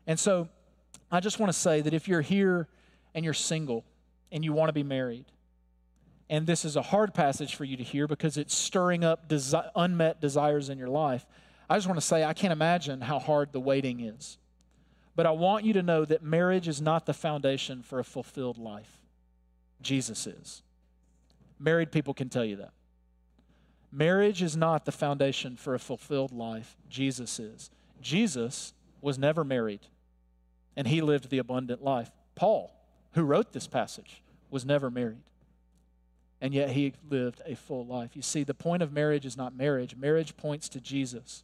And 0.05 0.19
so 0.19 0.49
I 1.09 1.21
just 1.21 1.39
want 1.39 1.49
to 1.49 1.57
say 1.57 1.79
that 1.79 1.93
if 1.93 2.09
you're 2.09 2.19
here 2.19 2.67
and 3.13 3.23
you're 3.23 3.33
single 3.33 3.85
and 4.33 4.43
you 4.43 4.51
want 4.51 4.67
to 4.67 4.73
be 4.73 4.83
married, 4.83 5.23
and 6.29 6.47
this 6.47 6.65
is 6.65 6.75
a 6.75 6.81
hard 6.81 7.13
passage 7.13 7.55
for 7.55 7.65
you 7.65 7.77
to 7.77 7.83
hear 7.83 8.07
because 8.07 8.37
it's 8.37 8.55
stirring 8.55 9.03
up 9.03 9.29
desi- 9.29 9.69
unmet 9.75 10.19
desires 10.19 10.69
in 10.69 10.77
your 10.77 10.89
life. 10.89 11.25
I 11.69 11.75
just 11.77 11.87
want 11.87 11.99
to 11.99 12.05
say, 12.05 12.23
I 12.23 12.33
can't 12.33 12.53
imagine 12.53 13.01
how 13.01 13.19
hard 13.19 13.51
the 13.51 13.59
waiting 13.59 13.99
is. 13.99 14.37
But 15.15 15.25
I 15.25 15.31
want 15.31 15.65
you 15.65 15.73
to 15.73 15.83
know 15.83 16.03
that 16.03 16.23
marriage 16.23 16.67
is 16.67 16.81
not 16.81 17.05
the 17.05 17.13
foundation 17.13 17.83
for 17.83 17.99
a 17.99 18.03
fulfilled 18.03 18.57
life. 18.57 18.99
Jesus 19.81 20.27
is. 20.27 20.61
Married 21.59 21.91
people 21.91 22.13
can 22.13 22.27
tell 22.27 22.43
you 22.43 22.57
that. 22.57 22.71
Marriage 23.91 24.41
is 24.41 24.57
not 24.57 24.85
the 24.85 24.91
foundation 24.91 25.55
for 25.55 25.73
a 25.73 25.79
fulfilled 25.79 26.33
life. 26.33 26.75
Jesus 26.89 27.39
is. 27.39 27.69
Jesus 28.01 28.73
was 28.99 29.17
never 29.17 29.43
married, 29.43 29.87
and 30.75 30.87
he 30.87 31.01
lived 31.01 31.29
the 31.29 31.37
abundant 31.37 31.81
life. 31.81 32.11
Paul, 32.33 32.75
who 33.13 33.23
wrote 33.23 33.53
this 33.53 33.67
passage, 33.67 34.21
was 34.49 34.65
never 34.65 34.91
married 34.91 35.21
and 36.45 36.53
yet 36.53 36.69
he 36.69 36.93
lived 37.09 37.41
a 37.47 37.55
full 37.55 37.87
life. 37.87 38.11
You 38.13 38.21
see, 38.21 38.43
the 38.43 38.53
point 38.53 38.83
of 38.83 38.93
marriage 38.93 39.25
is 39.25 39.35
not 39.35 39.55
marriage, 39.55 39.95
marriage 39.95 40.37
points 40.37 40.69
to 40.69 40.79
Jesus. 40.79 41.43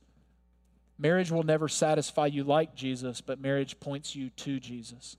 Marriage 1.00 1.32
will 1.32 1.42
never 1.42 1.68
satisfy 1.68 2.28
you 2.28 2.44
like 2.44 2.76
Jesus, 2.76 3.20
but 3.20 3.42
marriage 3.42 3.80
points 3.80 4.16
you 4.16 4.30
to 4.30 4.60
Jesus. 4.60 5.18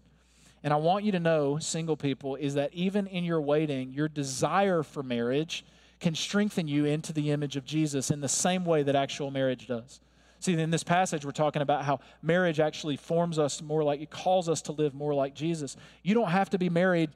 And 0.63 0.73
I 0.73 0.77
want 0.77 1.05
you 1.05 1.11
to 1.11 1.19
know, 1.19 1.59
single 1.59 1.97
people, 1.97 2.37
is 2.37 2.55
that 2.55 2.73
even 2.73 3.09
in 3.09 3.25
your 3.25 3.41
waiting, 3.41 3.93
your 3.93 4.07
desire 4.07 4.85
for 4.85 5.03
marriage 5.03 5.65
can 5.99 6.15
strengthen 6.15 6.69
you 6.69 6.85
into 6.85 7.13
the 7.13 7.33
image 7.33 7.57
of 7.57 7.65
Jesus 7.65 8.13
in 8.13 8.21
the 8.21 8.29
same 8.29 8.65
way 8.65 8.85
that 8.85 8.95
actual 8.95 9.33
marriage 9.33 9.67
does. 9.67 10.01
See, 10.39 10.53
in 10.53 10.71
this 10.71 10.85
passage, 10.85 11.25
we're 11.25 11.33
talking 11.33 11.61
about 11.61 11.85
how 11.85 11.99
marriage 12.23 12.61
actually 12.61 12.99
forms 12.99 13.37
us 13.37 13.61
more 13.61 13.83
like, 13.83 14.01
it 14.01 14.11
calls 14.11 14.49
us 14.49 14.63
to 14.63 14.71
live 14.71 14.95
more 14.95 15.13
like 15.13 15.35
Jesus. 15.35 15.77
You 16.05 16.15
don't 16.15 16.31
have 16.31 16.51
to 16.51 16.59
be 16.59 16.69
married 16.69 17.11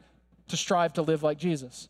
to 0.48 0.56
strive 0.56 0.94
to 0.94 1.02
live 1.02 1.22
like 1.22 1.38
Jesus. 1.38 1.88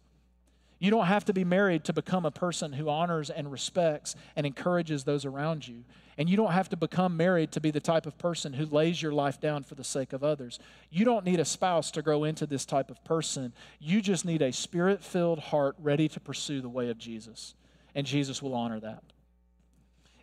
You 0.78 0.90
don't 0.90 1.06
have 1.06 1.24
to 1.26 1.32
be 1.32 1.44
married 1.44 1.84
to 1.84 1.92
become 1.92 2.26
a 2.26 2.30
person 2.30 2.72
who 2.74 2.88
honors 2.88 3.30
and 3.30 3.50
respects 3.50 4.14
and 4.34 4.46
encourages 4.46 5.04
those 5.04 5.24
around 5.24 5.66
you. 5.66 5.84
And 6.18 6.28
you 6.28 6.36
don't 6.36 6.52
have 6.52 6.68
to 6.70 6.76
become 6.76 7.16
married 7.16 7.52
to 7.52 7.60
be 7.60 7.70
the 7.70 7.80
type 7.80 8.06
of 8.06 8.18
person 8.18 8.54
who 8.54 8.66
lays 8.66 9.00
your 9.00 9.12
life 9.12 9.40
down 9.40 9.62
for 9.62 9.74
the 9.74 9.84
sake 9.84 10.12
of 10.12 10.24
others. 10.24 10.58
You 10.90 11.04
don't 11.04 11.24
need 11.24 11.40
a 11.40 11.44
spouse 11.44 11.90
to 11.92 12.02
grow 12.02 12.24
into 12.24 12.46
this 12.46 12.64
type 12.64 12.90
of 12.90 13.02
person. 13.04 13.52
You 13.80 14.00
just 14.00 14.24
need 14.24 14.42
a 14.42 14.52
spirit 14.52 15.02
filled 15.02 15.38
heart 15.38 15.76
ready 15.78 16.08
to 16.08 16.20
pursue 16.20 16.60
the 16.60 16.68
way 16.68 16.90
of 16.90 16.98
Jesus. 16.98 17.54
And 17.94 18.06
Jesus 18.06 18.42
will 18.42 18.54
honor 18.54 18.80
that. 18.80 19.02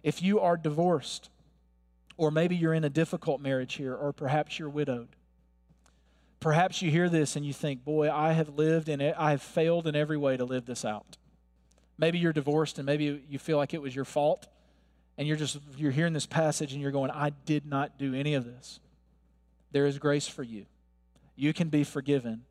If 0.04 0.22
you 0.22 0.40
are 0.40 0.58
divorced, 0.58 1.30
or 2.18 2.30
maybe 2.30 2.56
you're 2.56 2.74
in 2.74 2.84
a 2.84 2.90
difficult 2.90 3.42
marriage 3.42 3.76
here, 3.76 3.96
or 3.96 4.14
perhaps 4.14 4.60
you're 4.60 4.70
widowed, 4.70 5.10
perhaps 6.44 6.82
you 6.82 6.92
hear 6.92 7.08
this 7.08 7.38
and 7.38 7.46
you 7.46 7.54
think, 7.54 7.86
boy, 7.86 8.12
I 8.12 8.34
have 8.34 8.50
lived 8.58 8.90
and 8.90 9.02
I 9.02 9.32
have 9.32 9.42
failed 9.42 9.88
in 9.88 9.96
every 9.96 10.18
way 10.18 10.36
to 10.36 10.44
live 10.44 10.66
this 10.66 10.84
out. 10.84 11.16
Maybe 11.98 12.20
you're 12.20 12.34
divorced 12.34 12.78
and 12.78 12.86
maybe 12.86 13.24
you 13.30 13.40
feel 13.40 13.56
like 13.56 13.74
it 13.74 13.82
was 13.82 13.96
your 13.96 14.04
fault 14.04 14.48
and 15.18 15.26
you're 15.26 15.38
just 15.38 15.58
you're 15.78 15.92
hearing 15.92 16.12
this 16.12 16.26
passage 16.26 16.74
and 16.74 16.82
you're 16.82 16.92
going 16.92 17.12
i 17.12 17.30
did 17.46 17.66
not 17.66 17.98
do 17.98 18.14
any 18.14 18.34
of 18.34 18.44
this. 18.44 18.82
There 19.72 19.86
is 19.86 19.98
grace 19.98 20.28
for 20.28 20.44
you. 20.44 20.66
You 21.38 21.54
can 21.54 21.70
be 21.70 21.86
forgiven 21.86 22.44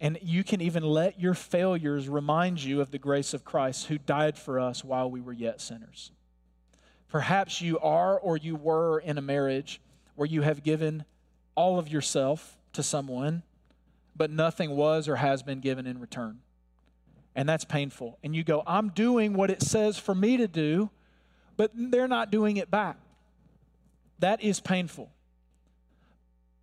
and 0.00 0.18
you 0.20 0.42
can 0.42 0.60
even 0.60 0.82
let 0.82 1.20
your 1.20 1.34
failures 1.34 2.08
remind 2.08 2.60
you 2.60 2.80
of 2.80 2.90
the 2.90 2.98
grace 2.98 3.34
of 3.34 3.44
christ 3.44 3.86
who 3.86 3.98
died 3.98 4.36
for 4.36 4.58
us 4.58 4.82
while 4.82 5.08
we 5.08 5.20
were 5.20 5.32
yet 5.32 5.60
sinners. 5.60 6.10
Perhaps 7.08 7.60
you 7.60 7.78
are 7.78 8.18
or 8.18 8.36
you 8.36 8.56
were 8.56 8.98
in 8.98 9.16
a 9.16 9.22
marriage 9.22 9.80
where 10.16 10.26
you 10.26 10.42
have 10.42 10.64
given 10.64 11.04
all 11.54 11.78
of 11.78 11.88
yourself 11.88 12.58
to 12.72 12.82
someone, 12.82 13.42
but 14.14 14.30
nothing 14.30 14.76
was 14.76 15.08
or 15.08 15.16
has 15.16 15.42
been 15.42 15.60
given 15.60 15.86
in 15.86 16.00
return. 16.00 16.40
And 17.34 17.48
that's 17.48 17.64
painful. 17.64 18.18
And 18.22 18.36
you 18.36 18.44
go, 18.44 18.62
I'm 18.66 18.90
doing 18.90 19.32
what 19.34 19.50
it 19.50 19.62
says 19.62 19.98
for 19.98 20.14
me 20.14 20.36
to 20.36 20.48
do, 20.48 20.90
but 21.56 21.70
they're 21.74 22.08
not 22.08 22.30
doing 22.30 22.58
it 22.58 22.70
back. 22.70 22.96
That 24.18 24.42
is 24.42 24.60
painful. 24.60 25.10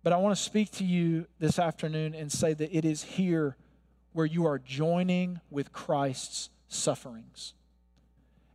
But 0.02 0.12
I 0.12 0.16
want 0.16 0.36
to 0.36 0.42
speak 0.42 0.70
to 0.72 0.84
you 0.84 1.26
this 1.38 1.58
afternoon 1.58 2.14
and 2.14 2.30
say 2.32 2.54
that 2.54 2.74
it 2.74 2.84
is 2.84 3.02
here 3.02 3.56
where 4.12 4.26
you 4.26 4.46
are 4.46 4.58
joining 4.58 5.40
with 5.50 5.72
Christ's 5.72 6.50
sufferings. 6.68 7.54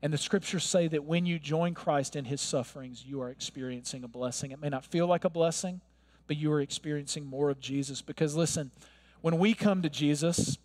And 0.01 0.13
the 0.13 0.17
scriptures 0.17 0.63
say 0.63 0.87
that 0.87 1.03
when 1.03 1.25
you 1.25 1.39
join 1.39 1.73
Christ 1.73 2.15
in 2.15 2.25
his 2.25 2.41
sufferings, 2.41 3.03
you 3.05 3.21
are 3.21 3.29
experiencing 3.29 4.03
a 4.03 4.07
blessing. 4.07 4.51
It 4.51 4.61
may 4.61 4.69
not 4.69 4.85
feel 4.85 5.07
like 5.07 5.25
a 5.25 5.29
blessing, 5.29 5.81
but 6.27 6.37
you 6.37 6.51
are 6.51 6.61
experiencing 6.61 7.25
more 7.25 7.49
of 7.49 7.59
Jesus. 7.59 8.01
Because 8.01 8.35
listen, 8.35 8.71
when 9.21 9.37
we 9.39 9.53
come 9.53 9.81
to 9.81 9.89
Jesus, 9.89 10.57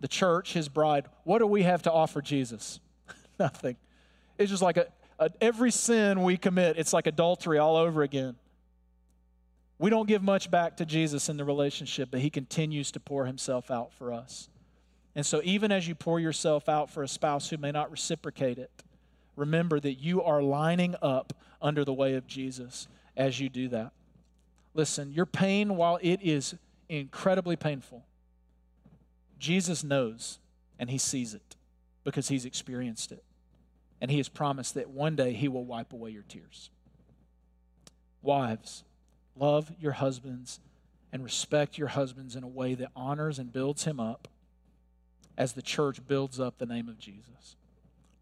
the 0.00 0.08
church, 0.08 0.52
his 0.52 0.68
bride, 0.68 1.06
what 1.24 1.38
do 1.38 1.46
we 1.46 1.62
have 1.62 1.82
to 1.82 1.92
offer 1.92 2.20
Jesus? 2.20 2.80
Nothing. 3.38 3.76
It's 4.38 4.50
just 4.50 4.62
like 4.62 4.76
a, 4.76 4.86
a, 5.18 5.30
every 5.40 5.70
sin 5.70 6.22
we 6.22 6.36
commit, 6.36 6.78
it's 6.78 6.92
like 6.92 7.06
adultery 7.06 7.58
all 7.58 7.76
over 7.76 8.02
again. 8.02 8.36
We 9.78 9.90
don't 9.90 10.06
give 10.06 10.22
much 10.22 10.50
back 10.50 10.76
to 10.76 10.86
Jesus 10.86 11.28
in 11.28 11.36
the 11.36 11.44
relationship, 11.44 12.10
but 12.10 12.20
he 12.20 12.30
continues 12.30 12.92
to 12.92 13.00
pour 13.00 13.26
himself 13.26 13.70
out 13.70 13.92
for 13.92 14.12
us. 14.12 14.48
And 15.16 15.24
so, 15.24 15.40
even 15.44 15.72
as 15.72 15.86
you 15.86 15.94
pour 15.94 16.18
yourself 16.18 16.68
out 16.68 16.90
for 16.90 17.02
a 17.02 17.08
spouse 17.08 17.48
who 17.48 17.56
may 17.56 17.70
not 17.70 17.90
reciprocate 17.90 18.58
it, 18.58 18.70
remember 19.36 19.78
that 19.80 19.94
you 19.94 20.22
are 20.22 20.42
lining 20.42 20.94
up 21.02 21.32
under 21.60 21.84
the 21.84 21.92
way 21.92 22.14
of 22.14 22.26
Jesus 22.26 22.88
as 23.16 23.38
you 23.40 23.48
do 23.48 23.68
that. 23.68 23.92
Listen, 24.74 25.12
your 25.12 25.26
pain, 25.26 25.76
while 25.76 25.98
it 26.02 26.20
is 26.22 26.54
incredibly 26.88 27.56
painful, 27.56 28.04
Jesus 29.38 29.84
knows 29.84 30.38
and 30.78 30.90
he 30.90 30.98
sees 30.98 31.34
it 31.34 31.56
because 32.02 32.28
he's 32.28 32.44
experienced 32.44 33.12
it. 33.12 33.22
And 34.00 34.10
he 34.10 34.18
has 34.18 34.28
promised 34.28 34.74
that 34.74 34.90
one 34.90 35.16
day 35.16 35.32
he 35.32 35.48
will 35.48 35.64
wipe 35.64 35.92
away 35.92 36.10
your 36.10 36.24
tears. 36.28 36.70
Wives, 38.20 38.84
love 39.36 39.72
your 39.80 39.92
husbands 39.92 40.60
and 41.12 41.22
respect 41.22 41.78
your 41.78 41.88
husbands 41.88 42.34
in 42.34 42.42
a 42.42 42.48
way 42.48 42.74
that 42.74 42.90
honors 42.96 43.38
and 43.38 43.52
builds 43.52 43.84
him 43.84 44.00
up 44.00 44.28
as 45.38 45.52
the 45.52 45.62
church 45.62 46.06
builds 46.06 46.40
up 46.40 46.58
the 46.58 46.66
name 46.66 46.88
of 46.88 46.98
Jesus. 46.98 47.56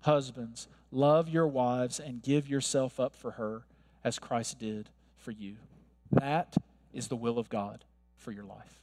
Husbands, 0.02 0.68
love 0.90 1.28
your 1.28 1.46
wives 1.46 1.98
and 1.98 2.22
give 2.22 2.48
yourself 2.48 3.00
up 3.00 3.14
for 3.14 3.32
her 3.32 3.62
as 4.04 4.18
Christ 4.18 4.58
did 4.58 4.88
for 5.16 5.30
you. 5.30 5.56
That 6.12 6.56
is 6.92 7.08
the 7.08 7.16
will 7.16 7.38
of 7.38 7.48
God 7.48 7.84
for 8.16 8.32
your 8.32 8.44
life. 8.44 8.81